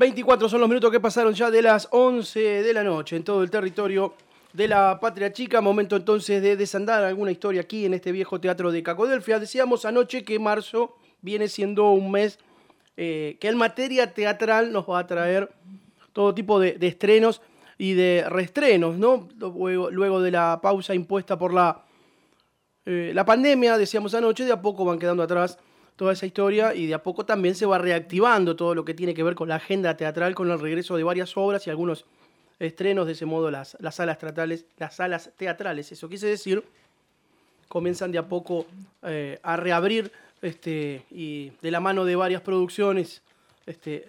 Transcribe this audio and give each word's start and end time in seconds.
24 0.00 0.48
son 0.48 0.60
los 0.60 0.68
minutos 0.70 0.90
que 0.90 0.98
pasaron 0.98 1.34
ya 1.34 1.50
de 1.50 1.60
las 1.60 1.86
11 1.90 2.62
de 2.62 2.72
la 2.72 2.82
noche 2.82 3.16
en 3.16 3.22
todo 3.22 3.42
el 3.42 3.50
territorio 3.50 4.14
de 4.54 4.66
la 4.66 4.98
Patria 4.98 5.30
Chica. 5.30 5.60
Momento 5.60 5.94
entonces 5.94 6.40
de 6.40 6.56
desandar 6.56 7.04
alguna 7.04 7.30
historia 7.30 7.60
aquí 7.60 7.84
en 7.84 7.92
este 7.92 8.10
viejo 8.10 8.40
teatro 8.40 8.72
de 8.72 8.82
Cacodelfia. 8.82 9.38
Decíamos 9.38 9.84
anoche 9.84 10.24
que 10.24 10.38
marzo 10.38 10.96
viene 11.20 11.48
siendo 11.48 11.90
un 11.90 12.10
mes 12.10 12.38
eh, 12.96 13.36
que 13.42 13.48
en 13.48 13.58
materia 13.58 14.14
teatral 14.14 14.72
nos 14.72 14.88
va 14.88 15.00
a 15.00 15.06
traer 15.06 15.52
todo 16.14 16.34
tipo 16.34 16.58
de, 16.58 16.78
estrenos 16.80 17.42
y 17.76 17.92
de 17.92 18.24
reestrenos, 18.26 18.96
¿no? 18.96 19.28
Luego, 19.38 20.22
de 20.22 20.30
la 20.30 20.60
pausa 20.62 20.94
impuesta 20.94 21.38
por 21.38 21.52
la, 21.52 21.84
eh, 22.86 23.12
la 23.14 23.26
pandemia, 23.26 23.76
decíamos 23.76 24.14
anoche, 24.14 24.46
de 24.46 24.52
a 24.52 24.62
poco 24.62 24.82
van 24.86 24.98
quedando 24.98 25.22
atrás 25.22 25.58
toda 25.96 26.12
esa 26.12 26.26
historia 26.26 26.74
y 26.74 26.86
de 26.86 26.94
a 26.94 27.02
poco 27.02 27.24
también 27.24 27.54
se 27.54 27.66
va 27.66 27.78
reactivando 27.78 28.56
todo 28.56 28.74
lo 28.74 28.84
que 28.84 28.94
tiene 28.94 29.14
que 29.14 29.22
ver 29.22 29.34
con 29.34 29.48
la 29.48 29.56
agenda 29.56 29.96
teatral, 29.96 30.34
con 30.34 30.50
el 30.50 30.58
regreso 30.58 30.96
de 30.96 31.02
varias 31.02 31.36
obras 31.36 31.66
y 31.66 31.70
algunos 31.70 32.04
estrenos, 32.58 33.06
de 33.06 33.12
ese 33.12 33.26
modo 33.26 33.50
las, 33.50 33.76
las 33.80 33.96
salas 33.96 34.18
teatrales, 34.18 34.66
las 34.78 34.96
salas 34.96 35.30
teatrales, 35.36 35.92
eso 35.92 36.08
quise 36.08 36.26
decir, 36.26 36.62
comienzan 37.68 38.12
de 38.12 38.18
a 38.18 38.28
poco 38.28 38.66
eh, 39.02 39.38
a 39.42 39.56
reabrir 39.56 40.12
este, 40.42 41.04
y 41.10 41.52
de 41.62 41.70
la 41.70 41.80
mano 41.80 42.04
de 42.04 42.16
varias 42.16 42.42
producciones 42.42 43.22
este, 43.66 44.08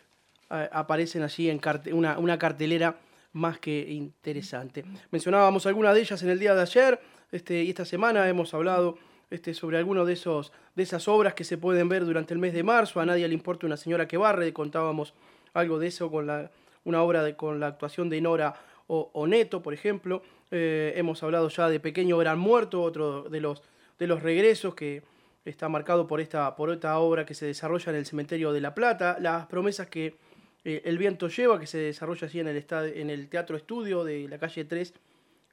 aparecen 0.49 1.23
allí 1.23 1.49
en 1.49 1.61
una, 1.93 2.17
una, 2.19 2.37
cartelera 2.37 2.97
más 3.33 3.59
que 3.59 3.87
interesante. 3.89 4.83
Mencionábamos 5.11 5.65
algunas 5.65 5.93
de 5.95 6.01
ellas 6.01 6.21
en 6.23 6.29
el 6.29 6.39
día 6.39 6.55
de 6.55 6.61
ayer 6.61 6.99
este, 7.31 7.63
y 7.63 7.69
esta 7.69 7.85
semana 7.85 8.27
hemos 8.27 8.53
hablado 8.53 8.97
este, 9.31 9.53
sobre 9.53 9.77
algunas 9.77 10.05
de, 10.05 10.13
esos, 10.13 10.51
de 10.75 10.83
esas 10.83 11.07
obras 11.07 11.33
que 11.33 11.43
se 11.43 11.57
pueden 11.57 11.89
ver 11.89 12.05
durante 12.05 12.33
el 12.33 12.39
mes 12.39 12.53
de 12.53 12.63
marzo. 12.63 12.99
A 12.99 13.05
nadie 13.05 13.27
le 13.27 13.33
importa 13.33 13.65
una 13.65 13.77
señora 13.77 14.07
que 14.07 14.17
barre, 14.17 14.53
contábamos 14.53 15.13
algo 15.53 15.79
de 15.79 15.87
eso 15.87 16.11
con 16.11 16.27
la, 16.27 16.51
una 16.83 17.01
obra 17.01 17.23
de, 17.23 17.35
con 17.35 17.59
la 17.59 17.67
actuación 17.67 18.09
de 18.09 18.21
Nora 18.21 18.53
o, 18.87 19.25
Neto, 19.25 19.61
por 19.61 19.73
ejemplo. 19.73 20.21
Eh, 20.51 20.93
hemos 20.97 21.23
hablado 21.23 21.47
ya 21.47 21.69
de 21.69 21.79
Pequeño 21.79 22.17
Gran 22.17 22.37
Muerto, 22.37 22.81
otro 22.83 23.23
de 23.23 23.39
los, 23.39 23.63
de 23.97 24.05
los 24.05 24.21
regresos 24.21 24.75
que 24.75 25.01
está 25.45 25.69
marcado 25.69 26.07
por 26.07 26.19
esta, 26.19 26.53
por 26.57 26.69
esta 26.71 26.99
obra 26.99 27.25
que 27.25 27.33
se 27.33 27.45
desarrolla 27.45 27.91
en 27.91 27.95
el 27.95 28.05
Cementerio 28.05 28.51
de 28.51 28.59
La 28.59 28.75
Plata. 28.75 29.15
Las 29.21 29.47
promesas 29.47 29.87
que 29.87 30.15
eh, 30.65 30.81
El 30.83 30.97
Viento 30.97 31.29
Lleva, 31.29 31.57
que 31.57 31.67
se 31.67 31.77
desarrolla 31.77 32.27
así 32.27 32.41
en 32.41 32.49
el, 32.49 32.65
en 32.69 33.09
el 33.09 33.29
Teatro 33.29 33.55
Estudio 33.55 34.03
de 34.03 34.27
la 34.27 34.37
calle 34.37 34.65
3, 34.65 34.93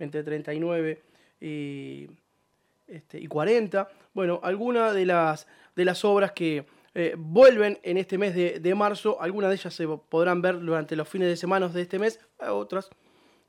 entre 0.01 0.25
39 0.25 1.01
y 1.41 2.09
este, 2.89 3.21
y 3.21 3.27
40. 3.27 3.89
Bueno, 4.15 4.41
algunas 4.43 4.95
de 4.95 5.07
las, 5.07 5.47
de 5.77 5.85
las 5.85 6.05
obras 6.05 6.33
que 6.33 6.67
eh, 6.95 7.15
vuelven 7.17 7.79
en 7.83 7.99
este 7.99 8.19
mes 8.19 8.35
de, 8.35 8.75
marzo, 8.75 9.21
algunas 9.21 9.51
de 9.51 9.57
ellas 9.57 9.75
se 9.75 9.87
podrán 9.87 10.43
ver 10.43 10.59
durante 10.59 10.97
los 10.97 11.09
fines 11.09 11.29
de 11.29 11.37
semana 11.37 11.69
de 11.69 11.83
este 11.83 11.99
mes, 11.99 12.19
otras 12.41 12.91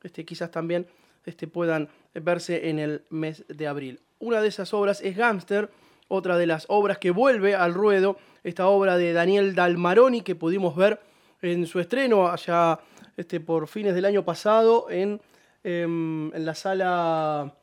este, 0.04 0.26
quizás 0.26 0.52
también 0.52 0.88
este, 1.26 1.48
puedan 1.48 1.90
verse 2.14 2.70
en 2.70 2.80
el 2.80 3.04
mes 3.10 3.46
de 3.48 3.68
abril. 3.68 4.02
Una 4.20 4.42
de 4.42 4.50
esas 4.50 4.74
obras 4.74 5.02
es 5.02 5.16
Gamster, 5.16 5.70
otra 6.08 6.38
de 6.38 6.48
las 6.48 6.66
obras 6.68 6.98
que 6.98 7.12
vuelve 7.12 7.56
al 7.56 7.74
ruedo, 7.74 8.18
esta 8.44 8.68
obra 8.68 8.98
de 8.98 9.14
Daniel 9.14 9.56
Dalmaroni 9.56 10.22
que 10.22 10.36
pudimos 10.36 10.76
ver 10.76 11.00
en 11.42 11.66
su 11.66 11.80
estreno 11.80 12.28
allá 12.28 12.80
este, 13.16 13.40
por 13.40 13.68
fines 13.68 13.96
del 13.96 14.06
año 14.06 14.24
pasado 14.24 14.88
en, 14.90 15.22
em, 15.64 16.34
en 16.34 16.46
la 16.46 16.56
sala 16.56 17.56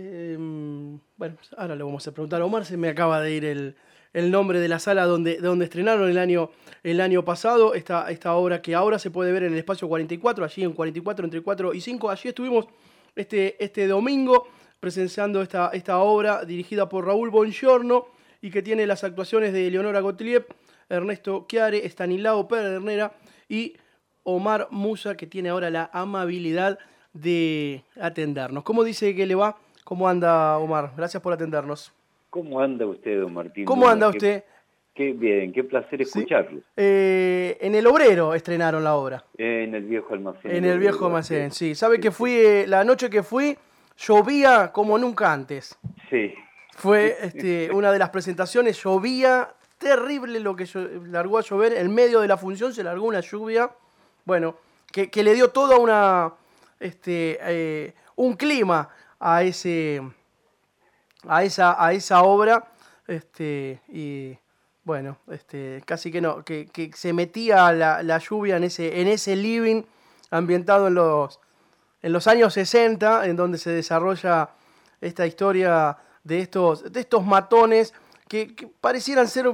Em, 0.00 0.98
bueno, 1.16 1.36
ahora 1.58 1.76
le 1.76 1.84
vamos 1.84 2.06
a 2.08 2.12
preguntar 2.12 2.40
a 2.40 2.44
Omar, 2.46 2.64
se 2.64 2.76
me 2.76 2.88
acaba 2.88 3.20
de 3.20 3.32
ir 3.32 3.44
el, 3.44 4.30
nombre 4.30 4.58
de 4.58 4.68
la 4.68 4.78
sala 4.78 5.04
donde, 5.04 5.36
donde 5.36 5.66
estrenaron 5.66 6.08
el 6.08 6.18
año, 6.18 6.50
el 6.82 7.00
año 7.00 7.24
pasado 7.24 7.74
esta, 7.74 8.10
esta 8.10 8.34
obra 8.34 8.62
que 8.62 8.74
ahora 8.74 8.98
se 8.98 9.10
puede 9.10 9.30
ver 9.30 9.42
en 9.42 9.52
el 9.52 9.58
espacio 9.58 9.88
44, 9.88 10.44
allí 10.44 10.64
en 10.64 10.72
44, 10.72 11.24
entre 11.24 11.42
4 11.42 11.74
y 11.74 11.80
5. 11.80 12.10
Allí 12.10 12.28
estuvimos 12.30 12.66
este, 13.14 13.62
este 13.62 13.86
domingo 13.86 14.48
presenciando 14.80 15.42
esta, 15.42 15.70
esta 15.74 15.98
obra 15.98 16.44
dirigida 16.44 16.88
por 16.88 17.04
Raúl 17.04 17.30
Bongiorno 17.30 18.06
y 18.40 18.50
que 18.50 18.62
tiene 18.62 18.86
las 18.86 19.04
actuaciones 19.04 19.52
de 19.52 19.70
Leonora 19.70 20.00
Gottlieb, 20.00 20.46
Ernesto 20.88 21.44
Chiare, 21.46 21.84
Estanislao 21.84 22.48
Pedernera 22.48 23.12
y 23.48 23.74
Omar 24.22 24.68
Musa, 24.70 25.14
que 25.16 25.26
tiene 25.26 25.50
ahora 25.50 25.68
la 25.68 25.90
amabilidad 25.92 26.78
de 27.12 27.84
atendernos. 28.00 28.64
¿Cómo 28.64 28.82
dice 28.82 29.14
que 29.14 29.26
le 29.26 29.34
va? 29.34 29.56
¿Cómo 29.84 30.08
anda, 30.08 30.58
Omar? 30.58 30.92
Gracias 30.96 31.22
por 31.22 31.32
atendernos. 31.32 31.92
¿Cómo 32.30 32.60
anda 32.60 32.86
usted, 32.86 33.20
don 33.20 33.34
Martín? 33.34 33.64
¿Cómo 33.64 33.88
anda 33.88 34.08
usted? 34.08 34.44
Qué 34.94 35.12
bien, 35.12 35.52
qué 35.52 35.64
placer 35.64 36.02
escucharlo. 36.02 36.60
Eh, 36.76 37.56
en 37.60 37.74
el 37.74 37.86
Obrero 37.86 38.34
estrenaron 38.34 38.84
la 38.84 38.94
obra. 38.94 39.24
en 39.38 39.74
el 39.74 39.84
viejo 39.84 40.14
almacén. 40.14 40.50
En 40.50 40.64
el 40.64 40.78
viejo 40.78 41.06
almacén, 41.06 41.50
sí. 41.52 41.74
¿Sabe 41.74 42.00
que 42.00 42.10
fui, 42.10 42.32
eh, 42.32 42.66
la 42.66 42.84
noche 42.84 43.08
que 43.08 43.22
fui, 43.22 43.56
llovía 43.96 44.72
como 44.72 44.98
nunca 44.98 45.32
antes? 45.32 45.78
Sí. 46.08 46.34
Fue 46.76 47.16
este, 47.22 47.70
una 47.72 47.92
de 47.92 47.98
las 47.98 48.10
presentaciones, 48.10 48.82
llovía 48.82 49.54
terrible 49.78 50.38
lo 50.40 50.54
que 50.54 50.66
largó 51.06 51.38
a 51.38 51.42
llover. 51.42 51.72
En 51.74 51.94
medio 51.94 52.20
de 52.20 52.28
la 52.28 52.36
función 52.36 52.74
se 52.74 52.84
largó 52.84 53.06
una 53.06 53.20
lluvia, 53.20 53.70
bueno, 54.24 54.56
que, 54.92 55.22
le 55.22 55.34
dio 55.34 55.50
todo 55.50 55.80
una, 55.80 56.32
este, 56.78 57.38
eh, 57.42 57.94
un 58.16 58.34
clima 58.34 58.88
a 59.20 59.42
ese 59.42 60.02
a 61.28 61.44
esa, 61.44 61.84
a 61.84 61.92
esa 61.92 62.22
obra 62.22 62.72
este, 63.06 63.80
y 63.88 64.38
bueno, 64.84 65.18
este, 65.30 65.82
casi 65.84 66.10
que 66.10 66.20
no, 66.20 66.44
que, 66.44 66.90
se 66.94 67.12
metía 67.12 67.72
la, 67.72 68.02
la, 68.02 68.18
lluvia 68.18 68.56
en 68.56 68.64
ese, 68.64 69.00
en 69.00 69.08
ese 69.08 69.36
living 69.36 69.82
ambientado 70.30 70.88
en 70.88 70.94
los, 70.94 71.40
en 72.02 72.12
los 72.12 72.26
años 72.26 72.54
60, 72.54 73.26
en 73.26 73.36
donde 73.36 73.58
se 73.58 73.70
desarrolla 73.70 74.50
esta 75.00 75.26
historia 75.26 75.96
de 76.24 76.40
estos, 76.40 76.90
de 76.92 77.00
estos 77.00 77.24
matones 77.24 77.92
que, 78.28 78.54
parecieran 78.80 79.28
ser 79.28 79.52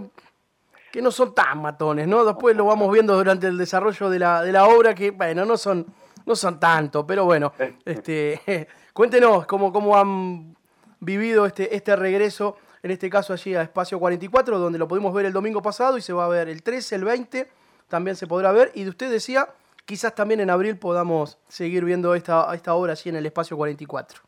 que 0.92 1.02
no 1.02 1.10
son 1.10 1.34
tan 1.34 1.60
matones, 1.60 2.06
¿no? 2.06 2.24
Después 2.24 2.56
lo 2.56 2.66
vamos 2.66 2.92
viendo 2.92 3.16
durante 3.16 3.48
el 3.48 3.58
desarrollo 3.58 4.08
de 4.08 4.18
la, 4.18 4.42
de 4.42 4.52
la 4.52 4.66
obra 4.66 4.94
que, 4.94 5.10
bueno, 5.10 5.44
no 5.44 5.56
son, 5.56 5.86
no 6.26 6.36
son 6.36 6.60
tanto, 6.60 7.06
pero 7.06 7.24
bueno, 7.24 7.52
este, 7.84 8.40
Cuéntenos 8.96 9.44
cómo, 9.44 9.74
cómo 9.74 9.94
han 9.94 10.56
vivido 11.00 11.44
este, 11.44 11.76
este 11.76 11.94
regreso, 11.96 12.56
en 12.82 12.92
este 12.92 13.10
caso 13.10 13.34
allí 13.34 13.54
a 13.54 13.60
Espacio 13.60 13.98
44, 13.98 14.58
donde 14.58 14.78
lo 14.78 14.88
pudimos 14.88 15.12
ver 15.12 15.26
el 15.26 15.34
domingo 15.34 15.60
pasado 15.60 15.98
y 15.98 16.00
se 16.00 16.14
va 16.14 16.24
a 16.24 16.28
ver 16.28 16.48
el 16.48 16.62
13, 16.62 16.96
el 16.96 17.04
20, 17.04 17.46
también 17.88 18.16
se 18.16 18.26
podrá 18.26 18.52
ver. 18.52 18.70
Y 18.74 18.84
de 18.84 18.88
usted 18.88 19.10
decía, 19.10 19.48
quizás 19.84 20.14
también 20.14 20.40
en 20.40 20.48
abril 20.48 20.78
podamos 20.78 21.38
seguir 21.46 21.84
viendo 21.84 22.14
esta, 22.14 22.54
esta 22.54 22.74
obra 22.74 22.92
allí 22.92 23.10
en 23.10 23.16
el 23.16 23.26
Espacio 23.26 23.54
44. 23.54 24.22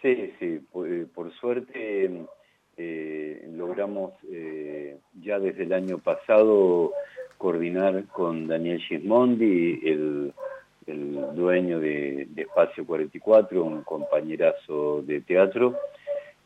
Sí, 0.00 0.32
sí, 0.38 0.60
por, 0.70 0.88
eh, 0.88 1.06
suerte 1.40 2.26
eh, 2.76 3.50
logramos 3.52 4.12
eh, 4.30 4.98
ya 5.20 5.40
desde 5.40 5.64
el 5.64 5.72
año 5.72 5.98
pasado 5.98 6.92
coordinar 7.38 8.04
con 8.06 8.46
Daniel 8.46 8.78
Gismondi, 8.78 9.80
el 9.82 10.32
el 10.86 11.34
dueño 11.34 11.80
de, 11.80 12.28
Espacio 12.36 12.84
44, 12.84 13.64
un 13.64 13.82
compañerazo 13.82 15.02
de 15.02 15.20
teatro, 15.20 15.76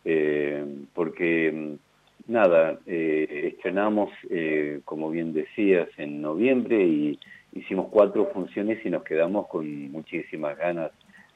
eh, 0.05 0.65
porque 0.95 1.53
mm, 1.53 2.33
nada, 2.33 2.79
eh, 2.87 3.53
estrenamos, 3.55 4.11
eh, 4.31 4.81
como 4.85 5.11
bien 5.11 5.33
decías, 5.33 5.89
en 5.97 6.21
noviembre 6.21 6.83
y 6.83 7.19
hicimos 7.53 7.89
cuatro 7.91 8.27
funciones 8.33 8.85
y 8.85 8.91
nos 8.91 9.03
quedamos 9.05 9.49
con 9.49 9.91
muchísimas 9.91 10.57
ganas 10.59 10.91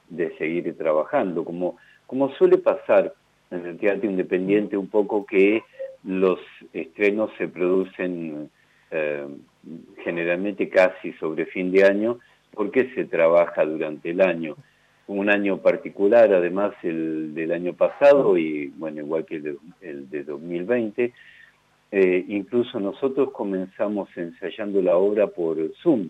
de 0.09 0.35
seguir 0.37 0.77
trabajando, 0.77 1.43
como, 1.43 1.77
como 2.05 2.31
suele 2.35 2.57
pasar 2.57 3.13
en 3.49 3.65
el 3.65 3.77
teatro 3.77 4.09
independiente 4.09 4.77
un 4.77 4.87
poco 4.87 5.25
que 5.25 5.63
los 6.03 6.39
estrenos 6.73 7.31
se 7.37 7.47
producen 7.47 8.49
generalmente 10.03 10.67
casi 10.67 11.13
sobre 11.13 11.45
fin 11.45 11.71
de 11.71 11.85
año 11.85 12.19
por 12.53 12.71
qué 12.71 12.91
se 12.93 13.05
trabaja 13.05 13.65
durante 13.65 14.11
el 14.11 14.21
año. 14.21 14.55
Un 15.07 15.29
año 15.29 15.57
particular, 15.57 16.33
además, 16.33 16.73
el 16.83 17.33
del 17.33 17.51
año 17.51 17.73
pasado 17.73 18.37
y, 18.37 18.67
bueno, 18.77 19.01
igual 19.01 19.25
que 19.25 19.35
el 19.81 20.09
de, 20.09 20.23
2020. 20.23 21.13
Eh, 21.93 22.25
incluso 22.29 22.79
nosotros 22.79 23.31
comenzamos 23.31 24.07
ensayando 24.15 24.81
la 24.81 24.95
obra 24.95 25.27
por 25.27 25.57
Zoom, 25.81 26.09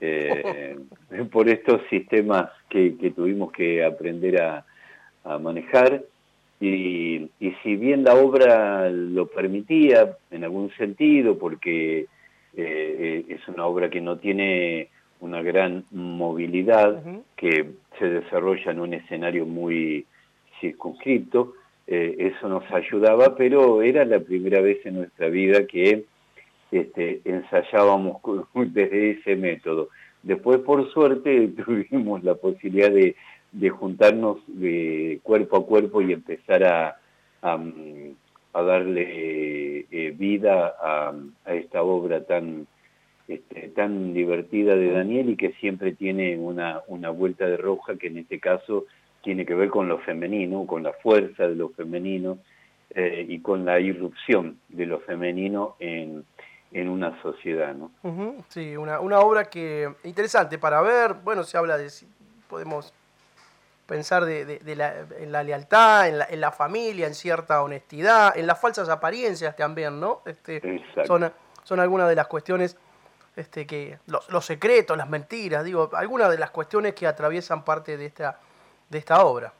eh, 0.00 0.76
por 1.32 1.48
estos 1.48 1.80
sistemas 1.90 2.50
que, 2.68 2.90
tuvimos 3.14 3.50
que 3.50 3.84
aprender 3.84 4.40
a, 4.40 4.64
manejar. 5.40 6.02
Y, 6.60 7.28
si 7.62 7.76
bien 7.76 8.04
la 8.04 8.14
obra 8.14 8.88
lo 8.90 9.26
permitía 9.26 10.16
en 10.30 10.44
algún 10.44 10.70
sentido, 10.76 11.38
porque 11.38 12.06
eh, 12.56 13.24
es 13.28 13.48
una 13.48 13.66
obra 13.66 13.90
que 13.90 14.00
no 14.00 14.18
tiene 14.18 14.88
una 15.22 15.40
gran 15.40 15.84
movilidad 15.92 17.00
que 17.36 17.70
se 17.98 18.06
desarrolla 18.06 18.72
en 18.72 18.80
un 18.80 18.92
escenario 18.92 19.46
muy 19.46 20.04
circunscripto. 20.60 21.54
Eh, 21.86 22.16
eso 22.18 22.48
nos 22.48 22.68
ayudaba, 22.72 23.36
pero 23.36 23.82
era 23.82 24.04
la 24.04 24.18
primera 24.18 24.60
vez 24.60 24.84
en 24.84 24.96
nuestra 24.96 25.28
vida 25.28 25.64
que 25.66 26.04
este, 26.72 27.20
ensayábamos 27.24 28.16
desde 28.54 29.12
ese 29.12 29.36
método. 29.36 29.90
Después, 30.24 30.58
por 30.58 30.92
suerte, 30.92 31.48
tuvimos 31.64 32.24
la 32.24 32.34
posibilidad 32.34 32.90
de, 32.90 33.14
juntarnos 33.70 34.38
de 34.48 35.20
cuerpo 35.22 35.56
a 35.56 35.66
cuerpo 35.66 36.02
y 36.02 36.12
empezar 36.14 36.64
a, 36.64 36.96
a, 37.42 38.62
darle 38.62 39.86
eh, 39.88 40.14
vida 40.18 40.74
a, 40.82 41.14
esta 41.46 41.82
obra 41.84 42.24
tan, 42.24 42.66
este, 43.28 43.68
tan 43.68 44.12
divertida 44.12 44.74
de 44.74 44.90
Daniel 44.90 45.30
y 45.30 45.36
que 45.36 45.52
siempre 45.54 45.92
tiene 45.92 46.36
una, 46.36 46.80
una 46.88 47.10
vuelta 47.10 47.46
de 47.46 47.56
roja 47.56 47.96
que 47.96 48.08
en 48.08 48.18
este 48.18 48.40
caso 48.40 48.86
tiene 49.22 49.46
que 49.46 49.54
ver 49.54 49.70
con 49.70 49.88
lo 49.88 49.98
femenino, 49.98 50.66
con 50.66 50.82
la 50.82 50.92
fuerza 50.92 51.46
de 51.46 51.54
lo 51.54 51.68
femenino 51.70 52.38
eh, 52.90 53.24
y 53.28 53.38
con 53.38 53.64
la 53.64 53.80
irrupción 53.80 54.58
de 54.68 54.86
lo 54.86 55.00
femenino 55.00 55.76
en, 55.78 56.24
en 56.72 56.88
una 56.88 57.20
sociedad. 57.22 57.74
¿no? 57.74 57.90
Sí, 58.48 58.76
una, 58.76 59.00
una, 59.00 59.20
obra 59.20 59.44
que 59.44 59.88
interesante 60.04 60.58
para 60.58 60.80
ver, 60.82 61.14
bueno, 61.22 61.44
se 61.44 61.56
habla 61.56 61.78
de, 61.78 61.88
podemos 62.48 62.92
pensar 63.86 64.24
de, 64.24 64.44
de, 64.44 64.76
la, 64.76 65.06
en 65.18 65.32
la 65.32 65.42
lealtad, 65.42 66.08
en 66.08 66.18
la, 66.18 66.26
en 66.28 66.40
la, 66.40 66.50
familia, 66.50 67.06
en 67.06 67.14
cierta 67.14 67.62
honestidad, 67.62 68.36
en 68.36 68.46
las 68.46 68.60
falsas 68.60 68.88
apariencias 68.88 69.54
también, 69.56 70.00
¿no? 70.00 70.22
Este, 70.24 70.82
son, 71.06 71.30
son 71.62 71.80
algunas 71.80 72.08
de 72.08 72.16
las 72.16 72.26
cuestiones 72.26 72.76
este, 73.36 73.66
que, 73.66 73.98
los, 74.06 74.28
los, 74.30 74.44
secretos, 74.44 74.96
las 74.96 75.08
mentiras, 75.08 75.64
digo, 75.64 75.90
algunas 75.94 76.30
de 76.30 76.38
las 76.38 76.50
cuestiones 76.50 76.94
que 76.94 77.06
atraviesan 77.06 77.64
parte 77.64 77.96
de 77.96 78.06
esta, 78.06 78.38
de 78.90 78.98
esta 78.98 79.24
obra. 79.24 79.52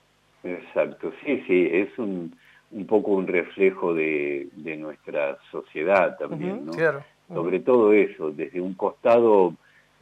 Exacto, 0.44 1.12
sí, 1.24 1.42
sí, 1.46 1.68
es 1.72 1.96
un, 1.98 2.36
un 2.72 2.86
poco 2.86 3.12
un 3.12 3.26
reflejo 3.26 3.94
de, 3.94 4.48
de 4.52 4.76
nuestra 4.76 5.38
sociedad 5.50 6.16
también, 6.18 6.66
¿no? 6.66 6.72
Sobre 7.28 7.60
todo 7.60 7.92
eso, 7.94 8.30
desde 8.30 8.60
un 8.60 8.74
costado 8.74 9.54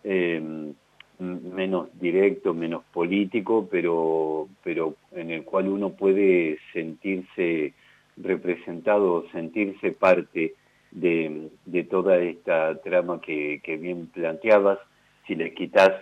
eh, 0.02 0.72
menos 1.20 1.88
directo, 2.00 2.54
menos 2.54 2.82
político, 2.92 3.68
pero, 3.70 4.48
pero 4.64 4.94
en 5.12 5.30
el 5.30 5.44
cual 5.44 5.68
uno 5.68 5.90
puede 5.90 6.58
sentirse 6.72 7.74
representado, 8.16 9.28
sentirse 9.30 9.92
parte 9.92 10.54
de, 10.90 11.48
de 11.66 11.84
toda 11.84 12.18
esta 12.18 12.80
trama 12.82 13.20
que, 13.20 13.60
que, 13.62 13.76
bien 13.76 14.06
planteabas, 14.06 14.78
si 15.26 15.34
le 15.34 15.54
quitas 15.54 15.92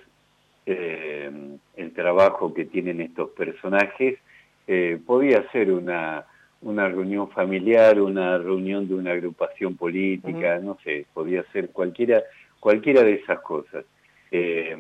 eh, 0.66 1.30
el 1.76 1.92
trabajo 1.92 2.54
que 2.54 2.64
tienen 2.64 3.00
estos 3.00 3.30
personajes, 3.30 4.18
eh, 4.66 4.98
podía 5.04 5.50
ser 5.50 5.70
una 5.72 6.26
una 6.60 6.88
reunión 6.88 7.30
familiar, 7.30 8.00
una 8.00 8.38
reunión 8.38 8.88
de 8.88 8.94
una 8.94 9.12
agrupación 9.12 9.76
política, 9.76 10.58
no 10.58 10.76
sé, 10.82 11.06
podía 11.14 11.44
ser 11.52 11.70
cualquiera, 11.70 12.22
cualquiera 12.58 13.02
de 13.02 13.14
esas 13.14 13.40
cosas. 13.40 13.84
Eh, 14.30 14.76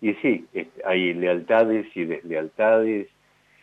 y 0.00 0.14
sí, 0.14 0.46
hay 0.84 1.12
lealtades 1.14 1.86
y 1.94 2.04
deslealtades, 2.04 3.08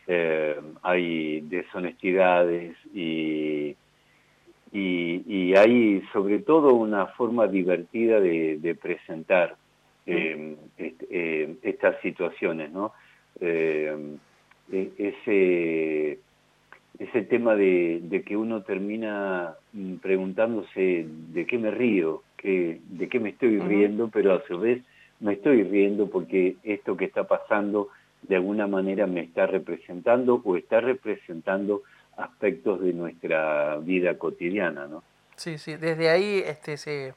eh, 0.08 0.56
hay 0.84 1.42
deshonestidades 1.42 2.76
y, 2.94 3.76
y, 4.78 5.54
hay 5.56 6.02
sobre 6.12 6.40
todo 6.40 6.74
una 6.74 7.08
forma 7.08 7.48
divertida 7.48 8.20
de, 8.20 8.78
presentar 8.82 9.56
eh, 10.06 10.56
estas 11.64 12.00
situaciones, 12.02 12.72
¿no? 12.72 12.92
E, 13.40 13.94
ese 14.98 16.20
ese 17.00 17.24
tema 17.24 17.56
de, 17.56 18.24
que 18.26 18.38
uno 18.38 18.62
termina 18.64 19.56
mm, 19.74 19.96
preguntándose 19.96 21.06
de 21.08 21.46
qué 21.46 21.58
me 21.58 21.72
río, 21.72 22.24
que, 22.38 22.80
de 22.90 23.10
qué 23.10 23.20
me 23.20 23.30
estoy 23.30 23.60
riendo, 23.60 24.10
pero 24.10 24.34
a 24.34 24.44
su 24.48 24.60
vez 24.60 24.82
me 25.20 25.34
estoy 25.34 25.64
riendo 25.64 26.10
porque 26.10 26.56
esto 26.64 26.96
que 26.96 27.06
está 27.06 27.26
pasando 27.26 27.90
de 28.24 28.36
alguna 28.38 28.68
manera 28.68 29.08
me 29.08 29.22
está 29.22 29.46
representando 29.46 30.42
o 30.44 30.56
está 30.56 30.82
representando 30.82 31.84
aspectos 32.18 32.82
de 32.82 32.94
nuestra 32.94 33.78
vida 33.78 34.18
cotidiana, 34.18 34.88
¿no? 34.88 35.04
Sí, 35.36 35.58
sí, 35.58 35.76
desde 35.76 36.10
ahí 36.10 36.44
este, 36.46 36.78
se, 36.78 37.14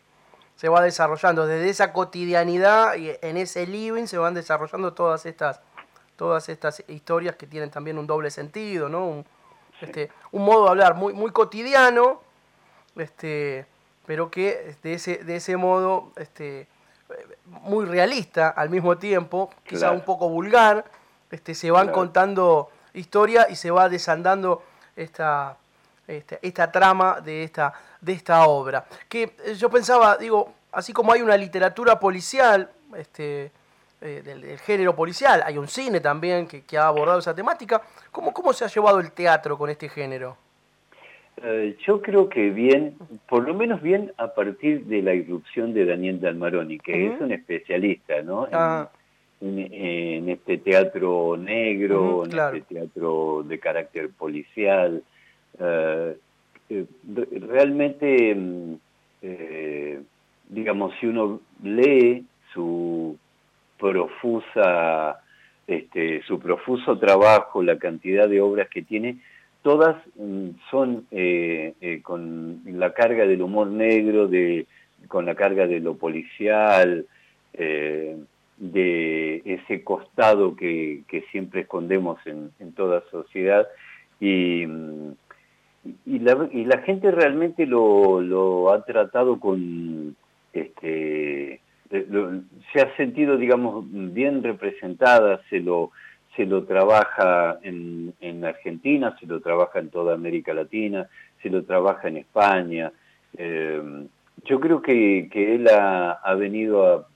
se 0.57 0.69
va 0.69 0.83
desarrollando, 0.83 1.47
desde 1.47 1.69
esa 1.69 1.93
cotidianidad 1.93 2.97
y 2.97 3.11
en 3.23 3.37
ese 3.37 3.67
living 3.67 4.07
se 4.07 4.19
van 4.19 4.35
desarrollando 4.35 4.93
todas 4.93 5.25
estas, 5.25 5.61
todas 6.17 6.49
estas 6.49 6.83
historias 6.89 7.37
que 7.37 7.47
tienen 7.47 7.71
también 7.71 7.97
un 7.99 8.07
doble 8.07 8.31
sentido, 8.31 8.89
¿no? 8.89 9.25
este, 9.81 10.11
un 10.33 10.45
modo 10.45 10.65
de 10.65 10.71
hablar 10.71 10.95
muy, 10.95 11.15
muy 11.15 11.31
cotidiano, 11.31 12.21
este, 12.97 13.67
pero 14.07 14.31
que 14.31 14.77
de 14.83 14.95
ese, 14.95 15.19
de 15.19 15.37
ese 15.37 15.57
modo 15.57 16.13
este, 16.17 16.67
muy 17.47 17.87
realista 17.87 18.49
al 18.49 18.71
mismo 18.71 18.99
tiempo, 18.99 19.51
quizá 19.65 19.93
un 19.93 20.03
poco 20.03 20.29
vulgar, 20.29 20.85
este, 21.31 21.55
se 21.55 21.71
van 21.71 21.91
contando 21.93 22.71
historias 22.95 23.49
y 23.51 23.57
se 23.57 23.71
va 23.71 23.89
desandando 23.89 24.63
esta, 25.03 25.57
esta, 26.07 26.39
esta, 26.43 26.73
trama 26.73 27.21
de 27.21 27.45
esta, 27.45 27.73
de 28.01 28.13
esta 28.13 28.47
obra. 28.47 28.85
Que 29.09 29.33
yo 29.57 29.71
pensaba, 29.71 30.17
digo, 30.17 30.53
así 30.73 30.93
como 30.93 31.13
hay 31.13 31.23
una 31.23 31.37
literatura 31.37 31.99
policial, 31.99 32.69
este, 32.97 33.51
eh, 34.01 34.23
del, 34.25 34.59
género 34.59 34.95
policial, 34.95 35.43
hay 35.45 35.59
un 35.59 35.69
cine 35.69 36.01
también 36.01 36.47
que, 36.47 36.79
ha 36.79 36.87
abordado 36.87 37.19
esa 37.19 37.35
temática. 37.35 37.83
¿Cómo, 38.11 38.33
¿Cómo 38.33 38.53
se 38.53 38.65
ha 38.65 38.69
llevado 38.69 39.01
el 39.01 39.13
teatro 39.13 39.57
con 39.57 39.71
este 39.71 39.89
género? 39.89 40.37
Eh, 41.43 41.77
yo 41.87 42.03
creo 42.03 42.29
que 42.29 42.51
bien, 42.51 42.97
por 43.29 43.47
lo 43.47 43.55
menos 43.55 43.81
bien 43.81 44.13
a 44.17 44.35
partir 44.35 44.85
de 44.87 45.03
la 45.03 45.15
irrupción 45.15 45.73
de 45.73 45.85
Daniel 45.85 46.21
Dalmaroni, 46.21 46.79
que 46.81 47.07
es 47.07 47.21
un 47.21 47.31
especialista 47.31 48.23
¿no? 48.23 48.49
En, 49.41 50.29
este 50.29 50.59
teatro 50.59 51.37
negro, 51.37 52.25
en 52.25 52.57
este 52.57 52.75
teatro 52.75 53.45
de 53.47 53.59
carácter 53.59 54.11
policial. 54.11 55.03
Eh, 55.61 56.17
realmente, 57.49 58.35
mm, 58.35 58.75
digamos, 60.49 60.93
si 61.01 61.07
uno 61.07 61.41
lee 61.63 62.25
su 62.53 63.17
profusa, 63.79 65.21
este, 65.67 66.23
su 66.23 66.39
profuso 66.39 66.99
trabajo, 66.99 67.63
la 67.63 67.79
cantidad 67.79 68.29
de 68.29 68.41
obras 68.41 68.69
que 68.69 68.83
tiene, 68.83 69.19
todas 69.63 69.97
mm, 70.17 70.49
son 70.71 71.07
eh, 71.11 71.75
eh, 71.81 72.03
con 72.03 72.63
la 72.65 72.93
carga 72.93 73.27
del 73.27 73.43
humor 73.43 73.69
negro, 73.69 74.29
de, 74.29 74.67
con 75.09 75.27
la 75.27 75.35
carga 75.35 75.67
de 75.67 75.81
lo 75.81 75.97
policial, 75.97 77.07
eh, 77.55 78.17
de 78.59 79.43
ese 79.45 79.85
costado 79.85 80.57
que, 80.57 81.05
siempre 81.31 81.63
escondemos 81.63 82.19
en, 82.27 82.73
toda 82.73 83.03
sociedad 83.11 83.67
y, 84.21 84.63
y, 84.63 86.19
la, 86.21 86.49
y 86.53 86.65
la 86.65 86.79
gente 86.83 87.11
realmente 87.11 87.67
lo, 87.67 88.21
lo 88.21 88.73
ha 88.73 88.85
tratado 88.85 89.39
con 89.41 90.17
este 90.53 91.61
eh, 91.91 92.41
se 92.73 92.81
ha 92.81 92.97
sentido, 92.97 93.37
digamos, 93.37 93.85
bien 93.89 94.43
representada, 94.43 95.41
se 95.49 95.61
lo, 95.61 95.91
se 96.37 96.45
lo 96.45 96.65
trabaja 96.65 97.59
en, 97.63 98.15
en 98.21 98.45
Argentina, 98.45 99.17
se 99.19 99.27
lo 99.27 99.41
trabaja 99.41 99.79
en 99.79 99.91
toda 99.91 100.15
América 100.15 100.53
Latina, 100.53 101.09
se 101.43 101.49
lo 101.49 101.65
trabaja 101.65 102.09
en 102.09 102.19
España. 102.19 102.93
Eh, 103.37 104.07
yo 104.45 104.61
creo 104.61 104.83
que, 104.83 105.29
que 105.33 105.55
él 105.55 105.69
ha, 105.69 106.13
ha 106.13 106.35
venido 106.35 106.87
a, 106.87 107.07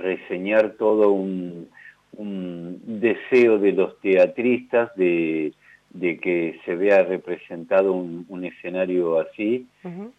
reseñar 0.00 0.72
todo 0.78 1.10
un, 1.10 1.68
un, 2.16 2.80
deseo 3.00 3.58
de 3.58 3.72
los 3.72 3.98
teatristas 4.00 4.94
de, 4.96 5.52
de 5.90 6.18
que 6.18 6.60
se 6.64 6.74
vea 6.74 7.02
representado 7.02 7.92
un, 7.92 8.24
un 8.28 8.44
escenario 8.44 9.20
así, 9.20 9.66